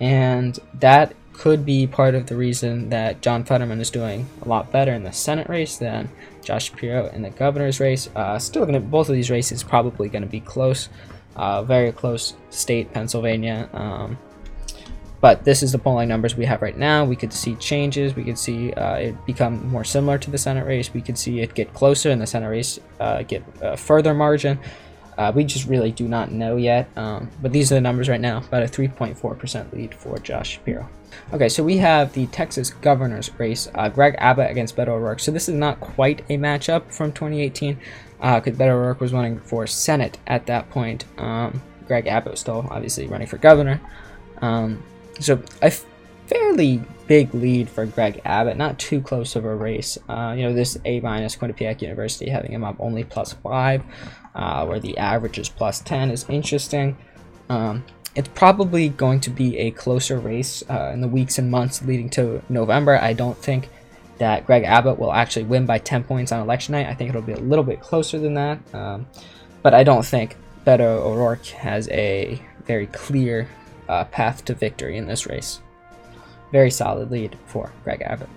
And 0.00 0.58
that 0.74 1.14
could 1.32 1.64
be 1.64 1.86
part 1.86 2.14
of 2.14 2.26
the 2.26 2.36
reason 2.36 2.90
that 2.90 3.22
John 3.22 3.44
Fetterman 3.44 3.80
is 3.80 3.90
doing 3.90 4.28
a 4.42 4.48
lot 4.48 4.70
better 4.70 4.92
in 4.92 5.04
the 5.04 5.12
Senate 5.12 5.48
race 5.48 5.78
than 5.78 6.10
Josh 6.42 6.70
Shapiro 6.70 7.06
in 7.08 7.22
the 7.22 7.30
governor's 7.30 7.80
race. 7.80 8.10
Uh, 8.14 8.38
still 8.38 8.66
to 8.66 8.80
both 8.80 9.08
of 9.08 9.14
these 9.14 9.30
races 9.30 9.62
probably 9.62 10.08
going 10.08 10.22
to 10.22 10.28
be 10.28 10.40
close, 10.40 10.90
uh, 11.36 11.62
very 11.62 11.92
close 11.92 12.34
state, 12.50 12.92
Pennsylvania. 12.92 13.70
Um, 13.72 14.18
but 15.20 15.44
this 15.44 15.62
is 15.62 15.72
the 15.72 15.78
polling 15.78 16.08
numbers 16.08 16.34
we 16.36 16.46
have 16.46 16.62
right 16.62 16.76
now. 16.76 17.04
We 17.04 17.16
could 17.16 17.32
see 17.32 17.54
changes. 17.56 18.16
We 18.16 18.24
could 18.24 18.38
see 18.38 18.72
uh, 18.72 18.94
it 18.94 19.26
become 19.26 19.68
more 19.68 19.84
similar 19.84 20.18
to 20.18 20.30
the 20.30 20.38
Senate 20.38 20.66
race. 20.66 20.94
We 20.94 21.02
could 21.02 21.18
see 21.18 21.40
it 21.40 21.54
get 21.54 21.74
closer 21.74 22.10
in 22.10 22.18
the 22.18 22.26
Senate 22.26 22.48
race, 22.48 22.78
uh, 23.00 23.22
get 23.22 23.44
a 23.60 23.76
further 23.76 24.14
margin. 24.14 24.58
Uh, 25.18 25.30
we 25.34 25.44
just 25.44 25.68
really 25.68 25.92
do 25.92 26.08
not 26.08 26.32
know 26.32 26.56
yet. 26.56 26.88
Um, 26.96 27.30
but 27.42 27.52
these 27.52 27.70
are 27.70 27.74
the 27.74 27.80
numbers 27.82 28.08
right 28.08 28.20
now. 28.20 28.38
About 28.38 28.62
a 28.62 28.66
3.4% 28.66 29.72
lead 29.74 29.94
for 29.94 30.18
Josh 30.18 30.52
Shapiro. 30.52 30.88
Okay, 31.34 31.48
so 31.48 31.62
we 31.62 31.76
have 31.76 32.12
the 32.14 32.26
Texas 32.28 32.70
governor's 32.70 33.30
race, 33.38 33.68
uh, 33.74 33.88
Greg 33.88 34.14
Abbott 34.18 34.50
against 34.50 34.76
Beto 34.76 34.88
O'Rourke. 34.88 35.20
So 35.20 35.30
this 35.30 35.48
is 35.48 35.54
not 35.54 35.80
quite 35.80 36.20
a 36.30 36.38
matchup 36.38 36.90
from 36.92 37.12
2018, 37.12 37.74
because 37.74 37.80
uh, 38.20 38.40
Beto 38.40 38.70
O'Rourke 38.70 39.00
was 39.00 39.12
running 39.12 39.38
for 39.40 39.66
Senate 39.66 40.18
at 40.26 40.46
that 40.46 40.70
point. 40.70 41.04
Um, 41.18 41.60
Greg 41.86 42.06
Abbott 42.06 42.32
was 42.32 42.40
still 42.40 42.66
obviously 42.70 43.06
running 43.06 43.26
for 43.26 43.36
governor. 43.36 43.80
Um, 44.40 44.82
so 45.18 45.42
a 45.62 45.72
fairly 46.26 46.82
big 47.06 47.34
lead 47.34 47.68
for 47.68 47.86
Greg 47.86 48.20
Abbott, 48.24 48.56
not 48.56 48.78
too 48.78 49.00
close 49.00 49.34
of 49.34 49.44
a 49.44 49.54
race. 49.54 49.98
Uh, 50.08 50.32
you 50.36 50.44
know, 50.44 50.52
this 50.52 50.78
A 50.84 51.00
minus 51.00 51.34
Quinnipiac 51.34 51.82
University 51.82 52.30
having 52.30 52.52
him 52.52 52.62
up 52.62 52.76
only 52.78 53.02
plus 53.02 53.32
five, 53.32 53.82
uh, 54.34 54.64
where 54.64 54.78
the 54.78 54.96
average 54.96 55.38
is 55.38 55.48
plus 55.48 55.80
10 55.80 56.12
is 56.12 56.24
interesting. 56.28 56.96
Um, 57.48 57.84
it's 58.14 58.28
probably 58.28 58.88
going 58.88 59.20
to 59.20 59.30
be 59.30 59.58
a 59.58 59.72
closer 59.72 60.18
race 60.18 60.62
uh, 60.70 60.90
in 60.92 61.00
the 61.00 61.08
weeks 61.08 61.38
and 61.38 61.50
months 61.50 61.82
leading 61.82 62.10
to 62.10 62.42
November. 62.48 62.96
I 62.96 63.12
don't 63.12 63.36
think 63.36 63.68
that 64.18 64.46
Greg 64.46 64.64
Abbott 64.64 64.98
will 64.98 65.12
actually 65.12 65.46
win 65.46 65.66
by 65.66 65.78
10 65.78 66.04
points 66.04 66.30
on 66.30 66.40
election 66.40 66.72
night. 66.72 66.86
I 66.86 66.94
think 66.94 67.08
it'll 67.10 67.22
be 67.22 67.32
a 67.32 67.40
little 67.40 67.64
bit 67.64 67.80
closer 67.80 68.18
than 68.18 68.34
that. 68.34 68.58
Um, 68.72 69.06
but 69.62 69.74
I 69.74 69.82
don't 69.82 70.04
think 70.04 70.36
Beto 70.64 70.80
O'Rourke 70.80 71.46
has 71.46 71.88
a 71.88 72.40
very 72.66 72.86
clear 72.86 73.48
uh, 73.90 74.04
path 74.04 74.44
to 74.46 74.54
victory 74.54 74.96
in 74.96 75.06
this 75.06 75.26
race. 75.26 75.60
Very 76.52 76.70
solid 76.70 77.10
lead 77.10 77.36
for 77.46 77.72
Greg 77.84 78.02
Abbott. 78.02 78.28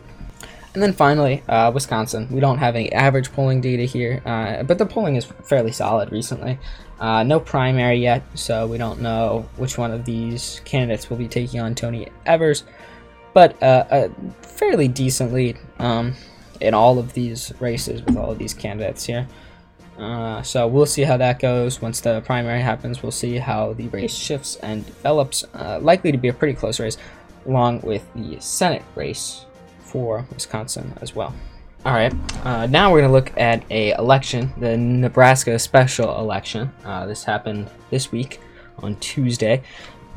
And 0.74 0.82
then 0.82 0.94
finally, 0.94 1.44
uh, 1.48 1.72
Wisconsin. 1.72 2.28
We 2.32 2.40
don't 2.40 2.58
have 2.58 2.76
any 2.76 2.92
average 2.92 3.32
polling 3.32 3.62
data 3.62 3.84
here, 3.84 4.24
uh, 4.26 4.64
but 4.64 4.80
the 4.80 4.88
polling 4.88 5.16
is 5.16 5.26
fairly 5.26 5.72
solid 5.72 6.12
recently. 6.12 6.58
Uh, 7.00 7.22
no 7.22 7.40
primary 7.40 7.98
yet, 7.98 8.24
so 8.34 8.66
we 8.66 8.80
don't 8.80 9.00
know 9.00 9.48
which 9.58 9.78
one 9.78 9.92
of 9.92 10.06
these 10.06 10.62
candidates 10.66 11.10
will 11.10 11.18
be 11.18 11.28
taking 11.28 11.60
on 11.60 11.76
Tony 11.76 12.08
Evers, 12.26 12.64
but 13.34 13.62
uh, 13.62 13.86
a 13.92 14.10
fairly 14.42 14.88
decent 14.88 15.32
lead 15.32 15.60
um, 15.78 16.16
in 16.60 16.74
all 16.74 16.98
of 16.98 17.14
these 17.14 17.54
races 17.60 18.02
with 18.04 18.18
all 18.18 18.32
of 18.32 18.40
these 18.40 18.54
candidates 18.54 19.06
here. 19.06 19.28
Uh, 19.98 20.42
so 20.42 20.68
we'll 20.68 20.86
see 20.86 21.04
how 21.04 21.18
that 21.18 21.40
goes 21.40 21.82
once 21.82 22.02
the 22.02 22.22
primary 22.22 22.62
happens. 22.62 23.04
We'll 23.04 23.12
see 23.12 23.38
how 23.38 23.74
the 23.74 23.88
race 23.90 24.16
shifts 24.16 24.56
and 24.58 24.86
develops. 24.86 25.44
Uh, 25.54 25.80
likely 25.82 26.12
to 26.12 26.18
be 26.18 26.30
a 26.30 26.34
pretty 26.34 26.54
close 26.54 26.80
race, 26.80 26.98
along 27.46 27.82
with 27.82 28.06
the 28.16 28.40
Senate 28.40 28.84
race 28.96 29.46
for 29.80 30.26
Wisconsin 30.34 30.94
as 31.02 31.16
well. 31.16 31.34
All 31.86 31.94
right, 31.94 32.14
uh, 32.46 32.66
now 32.68 32.92
we're 32.92 33.02
going 33.02 33.10
to 33.10 33.14
look 33.14 33.38
at 33.38 33.64
a 33.70 33.92
election, 33.92 34.54
the 34.58 34.78
Nebraska 34.78 35.60
special 35.60 36.18
election. 36.18 36.72
Uh, 36.86 37.06
this 37.06 37.26
happened 37.26 37.70
this 37.90 38.12
week 38.12 38.40
on 38.80 38.96
Tuesday, 38.98 39.62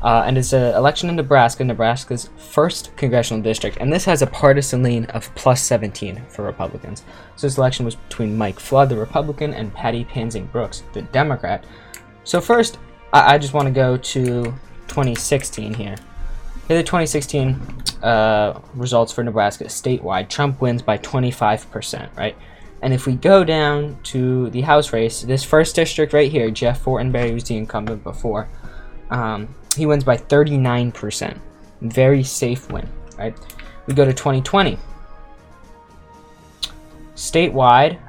uh, 0.01 0.23
and 0.25 0.37
it's 0.37 0.53
an 0.53 0.75
election 0.75 1.09
in 1.09 1.15
Nebraska, 1.15 1.63
Nebraska's 1.63 2.29
first 2.37 2.95
congressional 2.95 3.41
district, 3.41 3.77
and 3.77 3.91
this 3.91 4.05
has 4.05 4.21
a 4.21 4.27
partisan 4.27 4.83
lean 4.83 5.05
of 5.05 5.33
plus 5.35 5.61
17 5.63 6.21
for 6.29 6.43
Republicans. 6.43 7.03
So 7.35 7.47
this 7.47 7.57
election 7.57 7.85
was 7.85 7.95
between 7.95 8.37
Mike 8.37 8.59
Flood, 8.59 8.89
the 8.89 8.97
Republican, 8.97 9.53
and 9.53 9.73
Patty 9.73 10.05
Pansing 10.05 10.47
Brooks, 10.47 10.83
the 10.93 11.01
Democrat. 11.01 11.65
So 12.23 12.39
first, 12.39 12.77
I, 13.11 13.35
I 13.35 13.37
just 13.37 13.53
want 13.53 13.67
to 13.67 13.73
go 13.73 13.97
to 13.97 14.43
2016 14.87 15.73
here. 15.73 15.95
Here 16.67 16.77
the 16.77 16.83
2016 16.83 17.59
uh, 18.03 18.59
results 18.75 19.13
for 19.13 19.23
Nebraska 19.23 19.65
statewide, 19.65 20.29
Trump 20.29 20.61
wins 20.61 20.81
by 20.81 20.97
25%, 20.97 22.15
right? 22.17 22.35
And 22.81 22.93
if 22.93 23.07
we 23.07 23.15
go 23.15 23.43
down 23.43 23.97
to 24.03 24.49
the 24.51 24.61
House 24.61 24.93
race, 24.93 25.21
this 25.21 25.43
first 25.43 25.75
district 25.75 26.13
right 26.13 26.31
here, 26.31 26.51
Jeff 26.51 26.83
Fortenberry 26.83 27.33
was 27.33 27.45
the 27.45 27.57
incumbent 27.57 28.03
before, 28.03 28.47
um, 29.09 29.53
he 29.75 29.85
wins 29.85 30.03
by 30.03 30.17
39%. 30.17 31.39
Very 31.81 32.23
safe 32.23 32.71
win, 32.71 32.89
right? 33.17 33.37
We 33.85 33.93
go 33.93 34.05
to 34.05 34.13
2020. 34.13 34.77
Statewide, 37.15 37.99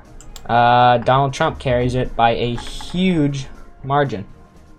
uh, 0.47 0.99
Donald 0.99 1.33
Trump 1.33 1.59
carries 1.59 1.95
it 1.95 2.15
by 2.17 2.31
a 2.31 2.57
huge 2.57 3.47
margin. 3.85 4.27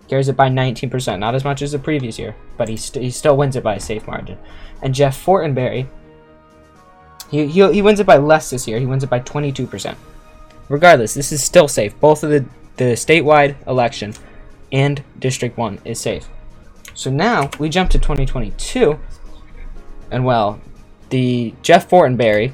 carries 0.07 0.27
it 0.27 0.35
by 0.35 0.49
19%, 0.49 1.19
not 1.19 1.35
as 1.35 1.43
much 1.43 1.61
as 1.61 1.71
the 1.71 1.79
previous 1.79 2.17
year, 2.17 2.35
but 2.57 2.67
he, 2.67 2.75
st 2.75 3.03
he 3.03 3.11
still 3.11 3.37
wins 3.37 3.55
it 3.55 3.63
by 3.63 3.75
a 3.75 3.79
safe 3.79 4.07
margin. 4.07 4.37
And 4.81 4.93
Jeff 4.93 5.23
Fortenberry, 5.23 5.87
he, 7.29 7.45
he, 7.45 7.73
he 7.73 7.81
wins 7.83 7.99
it 7.99 8.07
by 8.07 8.17
less 8.17 8.49
this 8.49 8.67
year. 8.67 8.79
He 8.79 8.87
wins 8.87 9.03
it 9.03 9.09
by 9.09 9.19
22%. 9.19 9.95
Regardless, 10.67 11.13
this 11.13 11.31
is 11.31 11.43
still 11.43 11.67
safe. 11.67 11.99
Both 11.99 12.23
of 12.23 12.31
the, 12.31 12.43
the 12.77 12.95
statewide 12.95 13.55
election 13.67 14.13
and 14.71 15.03
District 15.19 15.57
1 15.57 15.79
is 15.85 15.99
safe. 15.99 16.27
So 16.93 17.09
now 17.09 17.49
we 17.59 17.69
jump 17.69 17.89
to 17.91 17.99
2022, 17.99 18.99
and 20.11 20.25
well, 20.25 20.59
the 21.09 21.53
Jeff 21.61 21.89
Fortenberry 21.89 22.53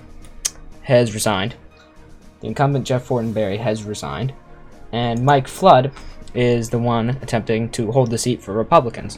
has 0.83 1.13
resigned. 1.13 1.55
The 2.41 2.47
incumbent 2.47 2.85
Jeff 2.85 3.07
Fortenberry 3.07 3.57
has 3.57 3.83
resigned, 3.83 4.33
and 4.91 5.25
Mike 5.25 5.47
Flood 5.47 5.91
is 6.33 6.69
the 6.69 6.79
one 6.79 7.09
attempting 7.21 7.69
to 7.69 7.91
hold 7.91 8.11
the 8.11 8.17
seat 8.17 8.41
for 8.41 8.53
Republicans. 8.53 9.17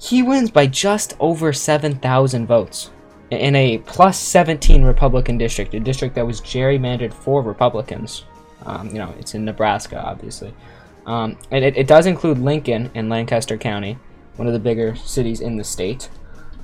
He 0.00 0.22
wins 0.22 0.50
by 0.50 0.68
just 0.68 1.14
over 1.18 1.52
7,000 1.52 2.46
votes 2.46 2.90
in 3.30 3.54
a 3.56 3.78
plus 3.78 4.18
17 4.18 4.84
Republican 4.84 5.36
district, 5.36 5.74
a 5.74 5.80
district 5.80 6.14
that 6.14 6.26
was 6.26 6.40
gerrymandered 6.40 7.12
for 7.12 7.42
Republicans. 7.42 8.24
Um, 8.64 8.88
you 8.88 8.94
know, 8.94 9.12
it's 9.18 9.34
in 9.34 9.44
Nebraska, 9.44 10.02
obviously. 10.02 10.54
Um, 11.08 11.38
and 11.50 11.64
it, 11.64 11.74
it, 11.74 11.86
does 11.86 12.04
include 12.04 12.38
Lincoln 12.38 12.90
and 12.94 13.08
Lancaster 13.08 13.56
County, 13.56 13.96
one 14.36 14.46
of 14.46 14.52
the 14.52 14.58
bigger 14.58 14.94
cities 14.94 15.40
in 15.40 15.56
the 15.56 15.64
state. 15.64 16.10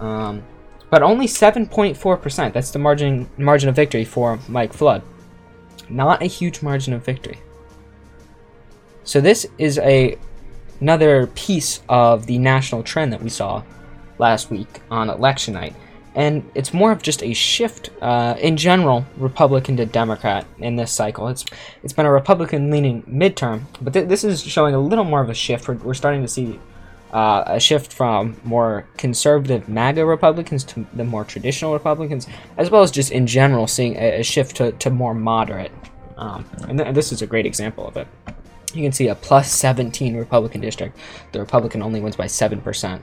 Um, 0.01 0.43
but 0.91 1.03
only 1.03 1.27
7.4%. 1.27 2.53
That's 2.53 2.71
the 2.71 2.79
margin 2.79 3.29
margin 3.39 3.71
of 3.71 3.75
victory 3.75 4.05
for 4.05 4.39
Mike 4.47 4.75
Flood. 4.75 5.03
Not 5.89 6.23
a 6.23 6.27
huge 6.27 6.61
margin 6.61 6.93
of 6.93 7.03
victory. 7.03 7.39
So 9.03 9.19
this 9.23 9.47
is 9.57 9.79
a 9.79 10.19
another 10.79 11.29
piece 11.29 11.81
of 11.89 12.27
the 12.27 12.37
national 12.37 12.83
trend 12.83 13.15
that 13.15 13.23
we 13.23 13.31
saw 13.31 13.63
last 14.19 14.51
week 14.51 14.83
on 14.91 15.09
election 15.09 15.55
night. 15.55 15.75
And 16.15 16.49
it's 16.55 16.73
more 16.73 16.93
of 16.93 17.03
just 17.03 17.23
a 17.23 17.33
shift 17.33 17.91
uh, 18.01 18.37
in 18.39 18.57
general, 18.57 19.05
Republican 19.17 19.77
to 19.79 19.87
Democrat 19.87 20.47
in 20.59 20.77
this 20.77 20.93
cycle. 20.93 21.29
It's 21.29 21.45
it's 21.83 21.93
been 21.93 22.07
a 22.07 22.13
Republican-leaning 22.13 23.03
midterm, 23.03 23.63
but 23.81 23.93
th 23.93 24.09
this 24.09 24.23
is 24.23 24.43
showing 24.43 24.75
a 24.75 24.79
little 24.79 25.05
more 25.05 25.23
of 25.23 25.31
a 25.31 25.35
shift. 25.35 25.67
We're, 25.67 25.75
we're 25.87 25.95
starting 26.03 26.23
to 26.23 26.29
see 26.29 26.61
uh, 27.13 27.43
a 27.47 27.61
shift 27.61 27.93
from 27.93 28.37
more 28.45 28.87
conservative 28.97 29.69
MAGA 29.69 30.05
Republicans 30.07 30.63
to 30.65 30.87
the 30.95 31.05
more 31.05 31.25
traditional 31.25 31.73
Republicans, 31.73 32.29
as 32.57 32.71
well 32.71 32.83
as 32.83 32.91
just 32.91 33.11
in 33.11 33.27
general 33.27 33.67
seeing 33.67 33.97
a, 33.97 34.21
a 34.21 34.23
shift 34.23 34.57
to, 34.57 34.73
to 34.73 34.91
more 34.91 35.15
moderate. 35.15 35.73
Um, 36.17 36.45
and, 36.69 36.79
th 36.79 36.87
and 36.89 36.97
this 36.97 37.11
is 37.11 37.23
a 37.23 37.27
great 37.27 37.47
example 37.47 37.85
of 37.89 37.97
it 37.97 38.07
you 38.75 38.83
can 38.83 38.93
see 38.93 39.09
a 39.09 39.15
plus 39.15 39.53
17 39.53 40.17
Republican 40.17 40.61
district. 40.61 40.99
The 41.33 41.41
Republican 41.41 41.83
only 41.83 42.01
wins 42.01 42.17
by 42.17 42.27
7%. 42.27 43.01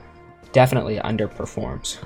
Definitely 0.52 0.98
underperforms. 0.98 1.98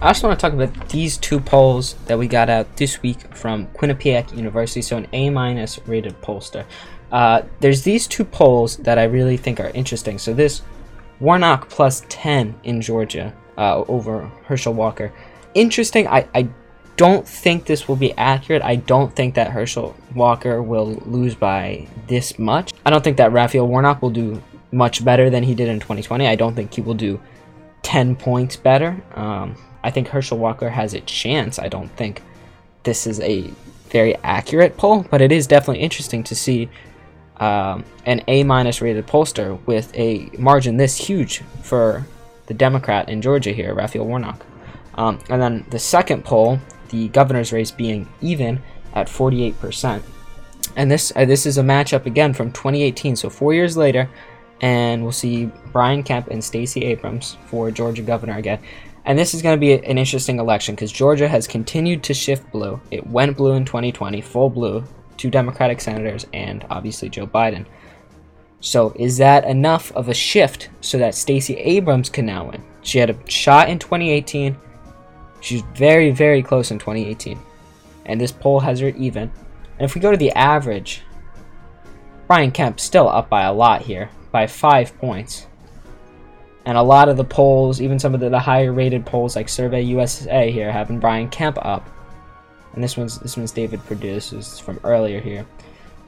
I 0.00 0.08
also 0.08 0.28
want 0.28 0.38
to 0.38 0.42
talk 0.42 0.52
about 0.52 0.88
these 0.88 1.16
two 1.16 1.40
polls 1.40 1.94
that 2.06 2.18
we 2.18 2.28
got 2.28 2.50
out 2.50 2.76
this 2.76 3.02
week 3.02 3.34
from 3.34 3.66
Quinnipiac 3.68 4.36
University, 4.36 4.82
so 4.82 4.96
an 4.96 5.06
A-minus 5.12 5.78
rated 5.86 6.20
pollster. 6.20 6.64
Uh, 7.12 7.42
there's 7.60 7.82
these 7.82 8.06
two 8.06 8.24
polls 8.24 8.76
that 8.78 8.98
I 8.98 9.04
really 9.04 9.36
think 9.36 9.60
are 9.60 9.70
interesting. 9.70 10.18
So 10.18 10.34
this 10.34 10.62
Warnock 11.20 11.68
plus 11.68 12.04
10 12.08 12.54
in 12.64 12.80
Georgia 12.80 13.32
uh, 13.56 13.84
over 13.88 14.30
Herschel 14.46 14.74
Walker. 14.74 15.12
Interesting. 15.54 16.08
I, 16.08 16.28
I 16.34 16.48
don't 16.96 17.26
think 17.26 17.66
this 17.66 17.88
will 17.88 17.96
be 17.96 18.12
accurate. 18.14 18.62
I 18.62 18.76
don't 18.76 19.14
think 19.14 19.34
that 19.34 19.50
Herschel 19.50 19.96
Walker 20.14 20.62
will 20.62 20.94
lose 21.06 21.34
by 21.34 21.86
this 22.08 22.38
much. 22.38 22.72
I 22.84 22.90
don't 22.90 23.02
think 23.02 23.16
that 23.18 23.32
Raphael 23.32 23.66
Warnock 23.66 24.02
will 24.02 24.10
do 24.10 24.42
much 24.72 25.04
better 25.04 25.30
than 25.30 25.42
he 25.44 25.54
did 25.54 25.68
in 25.68 25.80
2020. 25.80 26.26
I 26.26 26.34
don't 26.34 26.54
think 26.54 26.74
he 26.74 26.80
will 26.80 26.94
do 26.94 27.20
10 27.82 28.16
points 28.16 28.56
better. 28.56 29.02
Um, 29.14 29.56
I 29.84 29.90
think 29.90 30.08
Herschel 30.08 30.38
Walker 30.38 30.70
has 30.70 30.94
a 30.94 31.00
chance. 31.02 31.58
I 31.58 31.68
don't 31.68 31.90
think 31.90 32.22
this 32.82 33.06
is 33.06 33.20
a 33.20 33.50
very 33.90 34.16
accurate 34.16 34.76
poll, 34.76 35.06
but 35.10 35.20
it 35.20 35.30
is 35.30 35.46
definitely 35.46 35.82
interesting 35.82 36.24
to 36.24 36.34
see 36.34 36.68
um, 37.36 37.84
an 38.06 38.22
A 38.26 38.42
minus 38.42 38.80
rated 38.80 39.06
pollster 39.06 39.64
with 39.66 39.94
a 39.94 40.30
margin 40.38 40.76
this 40.78 40.96
huge 40.96 41.42
for 41.62 42.06
the 42.46 42.54
Democrat 42.54 43.08
in 43.08 43.22
Georgia 43.22 43.52
here, 43.52 43.74
Raphael 43.74 44.06
Warnock. 44.06 44.44
Um, 44.96 45.20
and 45.28 45.40
then 45.40 45.66
the 45.70 45.78
second 45.78 46.24
poll 46.24 46.58
the 46.94 47.08
governor's 47.08 47.52
race 47.52 47.70
being 47.70 48.08
even 48.20 48.60
at 48.94 49.08
48%. 49.08 50.02
And 50.76 50.90
this 50.90 51.12
uh, 51.14 51.24
this 51.24 51.46
is 51.46 51.58
a 51.58 51.62
matchup 51.62 52.06
again 52.06 52.32
from 52.32 52.50
2018, 52.52 53.16
so 53.16 53.30
four 53.30 53.52
years 53.52 53.76
later, 53.76 54.08
and 54.60 55.02
we'll 55.02 55.12
see 55.12 55.50
Brian 55.72 56.02
Kemp 56.02 56.28
and 56.28 56.42
Stacey 56.42 56.84
Abrams 56.84 57.36
for 57.46 57.70
Georgia 57.70 58.02
governor 58.02 58.38
again. 58.38 58.60
And 59.06 59.18
this 59.18 59.34
is 59.34 59.42
going 59.42 59.56
to 59.56 59.60
be 59.60 59.72
an 59.72 59.98
interesting 59.98 60.38
election 60.38 60.74
because 60.74 60.90
Georgia 60.90 61.28
has 61.28 61.46
continued 61.46 62.02
to 62.04 62.14
shift 62.14 62.50
blue. 62.50 62.80
It 62.90 63.06
went 63.06 63.36
blue 63.36 63.52
in 63.52 63.64
2020, 63.64 64.20
full 64.22 64.48
blue, 64.48 64.84
two 65.16 65.30
Democratic 65.30 65.80
senators, 65.80 66.26
and 66.32 66.64
obviously 66.70 67.10
Joe 67.10 67.26
Biden. 67.26 67.66
So 68.60 68.94
is 68.98 69.18
that 69.18 69.44
enough 69.44 69.92
of 69.92 70.08
a 70.08 70.14
shift 70.14 70.70
so 70.80 70.96
that 70.96 71.14
Stacey 71.14 71.56
Abrams 71.56 72.08
can 72.08 72.24
now 72.24 72.50
win? 72.50 72.64
She 72.80 72.98
had 72.98 73.10
a 73.10 73.30
shot 73.30 73.68
in 73.68 73.78
2018. 73.78 74.56
She's 75.40 75.62
very, 75.74 76.10
very 76.10 76.42
close 76.42 76.70
in 76.70 76.78
2018. 76.78 77.38
And 78.06 78.18
this 78.18 78.32
poll 78.32 78.60
has 78.60 78.80
her 78.80 78.88
even. 78.88 79.30
And 79.78 79.84
if 79.84 79.94
we 79.94 80.00
go 80.00 80.10
to 80.10 80.16
the 80.16 80.32
average, 80.32 81.02
Brian 82.26 82.50
Kemp 82.50 82.80
still 82.80 83.06
up 83.06 83.28
by 83.28 83.42
a 83.42 83.52
lot 83.52 83.82
here, 83.82 84.08
by 84.32 84.46
five 84.46 84.96
points. 84.98 85.46
And 86.66 86.78
a 86.78 86.82
lot 86.82 87.08
of 87.08 87.16
the 87.16 87.24
polls, 87.24 87.80
even 87.80 87.98
some 87.98 88.14
of 88.14 88.20
the, 88.20 88.30
the 88.30 88.38
higher 88.38 88.72
rated 88.72 89.04
polls 89.04 89.36
like 89.36 89.48
Survey 89.48 89.82
USA 89.82 90.50
here, 90.50 90.72
having 90.72 90.98
Brian 90.98 91.28
Kemp 91.28 91.58
up. 91.64 91.88
And 92.74 92.82
this 92.82 92.96
one's 92.96 93.18
this 93.18 93.36
one's 93.36 93.52
David 93.52 93.84
Perdue. 93.84 94.14
This 94.14 94.32
is 94.32 94.58
from 94.58 94.80
earlier 94.82 95.20
here. 95.20 95.46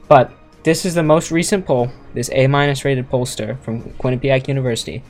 But 0.07 0.31
this 0.63 0.83
is 0.83 0.95
the 0.95 1.03
most 1.03 1.31
recent 1.31 1.65
poll, 1.65 1.89
this 2.13 2.29
A 2.33 2.47
minus 2.47 2.83
rated 2.83 3.09
pollster 3.09 3.59
from 3.61 3.83
Quinnipiac 3.93 4.47
University. 4.47 5.03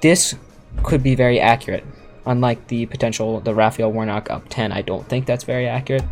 This 0.00 0.36
could 0.84 1.02
be 1.02 1.14
very 1.14 1.40
accurate 1.40 1.84
unlike 2.26 2.68
the 2.68 2.86
potential 2.86 3.40
the 3.40 3.54
Raphael 3.54 3.90
Warnock 3.90 4.30
up 4.30 4.44
10. 4.48 4.70
I 4.70 4.82
don't 4.82 5.08
think 5.08 5.26
that's 5.26 5.44
very 5.44 5.66
accurate. 5.66 6.04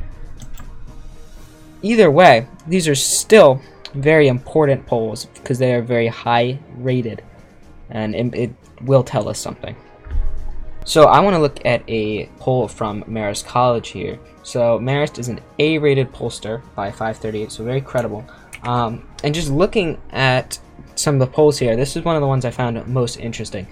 Either 1.82 2.10
way, 2.10 2.48
these 2.66 2.88
are 2.88 2.94
still 2.94 3.60
very 3.94 4.26
important 4.26 4.86
polls 4.86 5.26
because 5.26 5.58
they 5.58 5.74
are 5.74 5.82
very 5.82 6.08
high 6.08 6.58
rated 6.78 7.22
and 7.90 8.14
it, 8.14 8.34
it 8.34 8.54
will 8.82 9.02
tell 9.02 9.28
us 9.28 9.38
something. 9.38 9.76
So 10.84 11.06
I 11.06 11.18
want 11.18 11.34
to 11.34 11.40
look 11.40 11.64
at 11.66 11.82
a 11.88 12.26
poll 12.38 12.68
from 12.68 13.02
Marist 13.04 13.44
College 13.46 13.88
here. 13.88 14.20
So 14.44 14.78
Marist 14.78 15.18
is 15.18 15.28
an 15.28 15.40
A-rated 15.58 16.12
pollster 16.12 16.62
by 16.76 16.90
538, 16.90 17.50
so 17.50 17.64
very 17.64 17.80
credible. 17.80 18.24
Um, 18.62 19.08
and 19.24 19.34
just 19.34 19.50
looking 19.50 20.00
at 20.10 20.60
some 20.94 21.16
of 21.16 21.20
the 21.20 21.26
polls 21.26 21.58
here, 21.58 21.74
this 21.74 21.96
is 21.96 22.04
one 22.04 22.14
of 22.14 22.20
the 22.20 22.28
ones 22.28 22.44
I 22.44 22.52
found 22.52 22.86
most 22.86 23.16
interesting. 23.18 23.66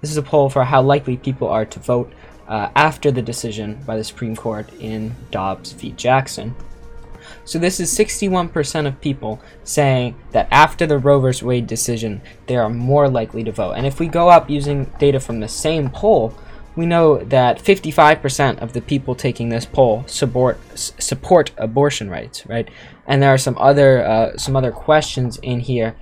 This 0.00 0.10
is 0.10 0.16
a 0.16 0.22
poll 0.22 0.48
for 0.48 0.64
how 0.64 0.82
likely 0.82 1.16
people 1.16 1.48
are 1.48 1.66
to 1.66 1.80
vote 1.80 2.12
uh, 2.46 2.70
after 2.74 3.10
the 3.10 3.22
decision 3.22 3.82
by 3.84 3.96
the 3.96 4.04
Supreme 4.04 4.36
Court 4.36 4.72
in 4.80 5.14
Dobbs 5.30 5.72
v. 5.72 5.92
Jackson. 5.92 6.54
So 7.44 7.58
this 7.58 7.80
is 7.80 7.96
61% 7.96 8.86
of 8.86 9.00
people 9.00 9.40
saying 9.64 10.16
that 10.32 10.48
after 10.50 10.86
the 10.86 10.98
Roe 10.98 11.20
v. 11.20 11.44
Wade 11.44 11.66
decision, 11.66 12.22
they 12.46 12.56
are 12.56 12.70
more 12.70 13.08
likely 13.08 13.44
to 13.44 13.52
vote. 13.52 13.72
And 13.72 13.86
if 13.86 14.00
we 14.00 14.08
go 14.08 14.28
up 14.28 14.50
using 14.50 14.84
data 14.98 15.20
from 15.20 15.40
the 15.40 15.48
same 15.48 15.90
poll, 15.90 16.34
we 16.76 16.86
know 16.86 17.18
that 17.18 17.58
55% 17.58 18.58
of 18.58 18.72
the 18.72 18.80
people 18.80 19.14
taking 19.14 19.48
this 19.48 19.66
poll 19.66 20.04
support 20.06 20.58
support 20.74 21.50
abortion 21.58 22.08
rights, 22.08 22.46
right? 22.46 22.68
And 23.06 23.22
there 23.22 23.34
are 23.34 23.38
some 23.38 23.58
other 23.58 24.06
uh, 24.06 24.36
some 24.36 24.56
other 24.56 24.70
questions 24.70 25.38
in 25.42 25.60
here 25.60 25.96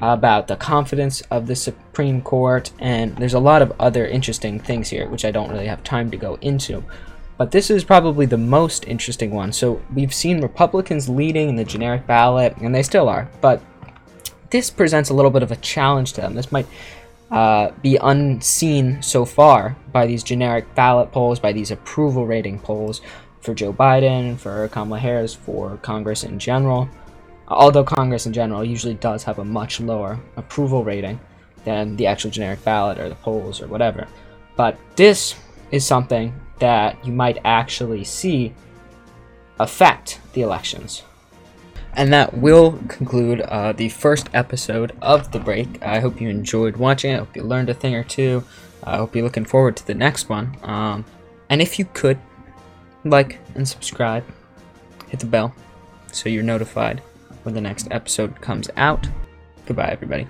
about 0.00 0.46
the 0.46 0.56
confidence 0.56 1.20
of 1.22 1.46
the 1.46 1.56
Supreme 1.56 2.22
Court, 2.22 2.70
and 2.78 3.16
there's 3.16 3.34
a 3.34 3.40
lot 3.40 3.62
of 3.62 3.72
other 3.80 4.06
interesting 4.06 4.60
things 4.60 4.90
here, 4.90 5.08
which 5.08 5.24
I 5.24 5.30
don't 5.30 5.50
really 5.50 5.66
have 5.66 5.82
time 5.82 6.10
to 6.10 6.16
go 6.16 6.36
into. 6.40 6.84
But 7.38 7.52
this 7.52 7.70
is 7.70 7.84
probably 7.84 8.26
the 8.26 8.36
most 8.36 8.86
interesting 8.86 9.30
one. 9.30 9.52
So 9.52 9.80
we've 9.94 10.12
seen 10.12 10.40
Republicans 10.40 11.08
leading 11.08 11.48
in 11.48 11.56
the 11.56 11.64
generic 11.64 12.06
ballot, 12.06 12.56
and 12.58 12.74
they 12.74 12.82
still 12.82 13.08
are, 13.08 13.30
but 13.40 13.62
this 14.50 14.70
presents 14.70 15.10
a 15.10 15.14
little 15.14 15.30
bit 15.30 15.42
of 15.42 15.52
a 15.52 15.56
challenge 15.56 16.12
to 16.14 16.20
them. 16.20 16.34
This 16.34 16.50
might 16.50 16.66
uh, 17.30 17.70
be 17.82 17.96
unseen 17.96 19.02
so 19.02 19.24
far 19.24 19.76
by 19.92 20.06
these 20.06 20.22
generic 20.22 20.74
ballot 20.74 21.12
polls, 21.12 21.38
by 21.38 21.52
these 21.52 21.70
approval 21.70 22.26
rating 22.26 22.58
polls 22.58 23.00
for 23.40 23.54
Joe 23.54 23.72
Biden, 23.72 24.36
for 24.36 24.66
Kamala 24.68 24.98
Harris, 24.98 25.34
for 25.34 25.76
Congress 25.78 26.24
in 26.24 26.38
general 26.38 26.88
although 27.48 27.84
Congress 27.84 28.26
in 28.26 28.32
general 28.32 28.64
usually 28.64 28.94
does 28.94 29.24
have 29.24 29.38
a 29.38 29.44
much 29.44 29.80
lower 29.80 30.18
approval 30.36 30.84
rating 30.84 31.18
than 31.64 31.96
the 31.96 32.06
actual 32.06 32.30
generic 32.30 32.62
ballot 32.64 32.98
or 32.98 33.08
the 33.08 33.14
polls 33.16 33.60
or 33.60 33.66
whatever. 33.66 34.06
But 34.56 34.78
this 34.96 35.34
is 35.70 35.84
something 35.84 36.32
that 36.60 37.04
you 37.04 37.12
might 37.12 37.38
actually 37.44 38.04
see 38.04 38.54
affect 39.58 40.20
the 40.32 40.42
elections. 40.42 41.02
And 41.94 42.12
that 42.12 42.36
will 42.36 42.72
conclude 42.88 43.40
uh, 43.40 43.72
the 43.72 43.88
first 43.88 44.28
episode 44.32 44.92
of 45.02 45.32
The 45.32 45.40
Break. 45.40 45.82
I 45.82 46.00
hope 46.00 46.20
you 46.20 46.28
enjoyed 46.28 46.76
watching 46.76 47.12
it. 47.12 47.16
I 47.16 47.18
hope 47.18 47.34
you 47.34 47.42
learned 47.42 47.70
a 47.70 47.74
thing 47.74 47.94
or 47.94 48.04
two. 48.04 48.44
I 48.84 48.96
hope 48.98 49.14
you're 49.14 49.24
looking 49.24 49.44
forward 49.44 49.76
to 49.78 49.86
the 49.86 49.94
next 49.94 50.28
one. 50.28 50.56
Um, 50.62 51.04
and 51.48 51.60
if 51.60 51.78
you 51.78 51.86
could, 51.86 52.18
like 53.04 53.38
and 53.54 53.66
subscribe, 53.66 54.24
hit 55.08 55.20
the 55.20 55.26
bell 55.26 55.54
so 56.12 56.28
you're 56.28 56.42
notified 56.42 57.00
when 57.42 57.54
the 57.54 57.60
next 57.60 57.88
episode 57.90 58.40
comes 58.40 58.70
out. 58.76 59.06
Goodbye, 59.66 59.90
everybody. 59.90 60.26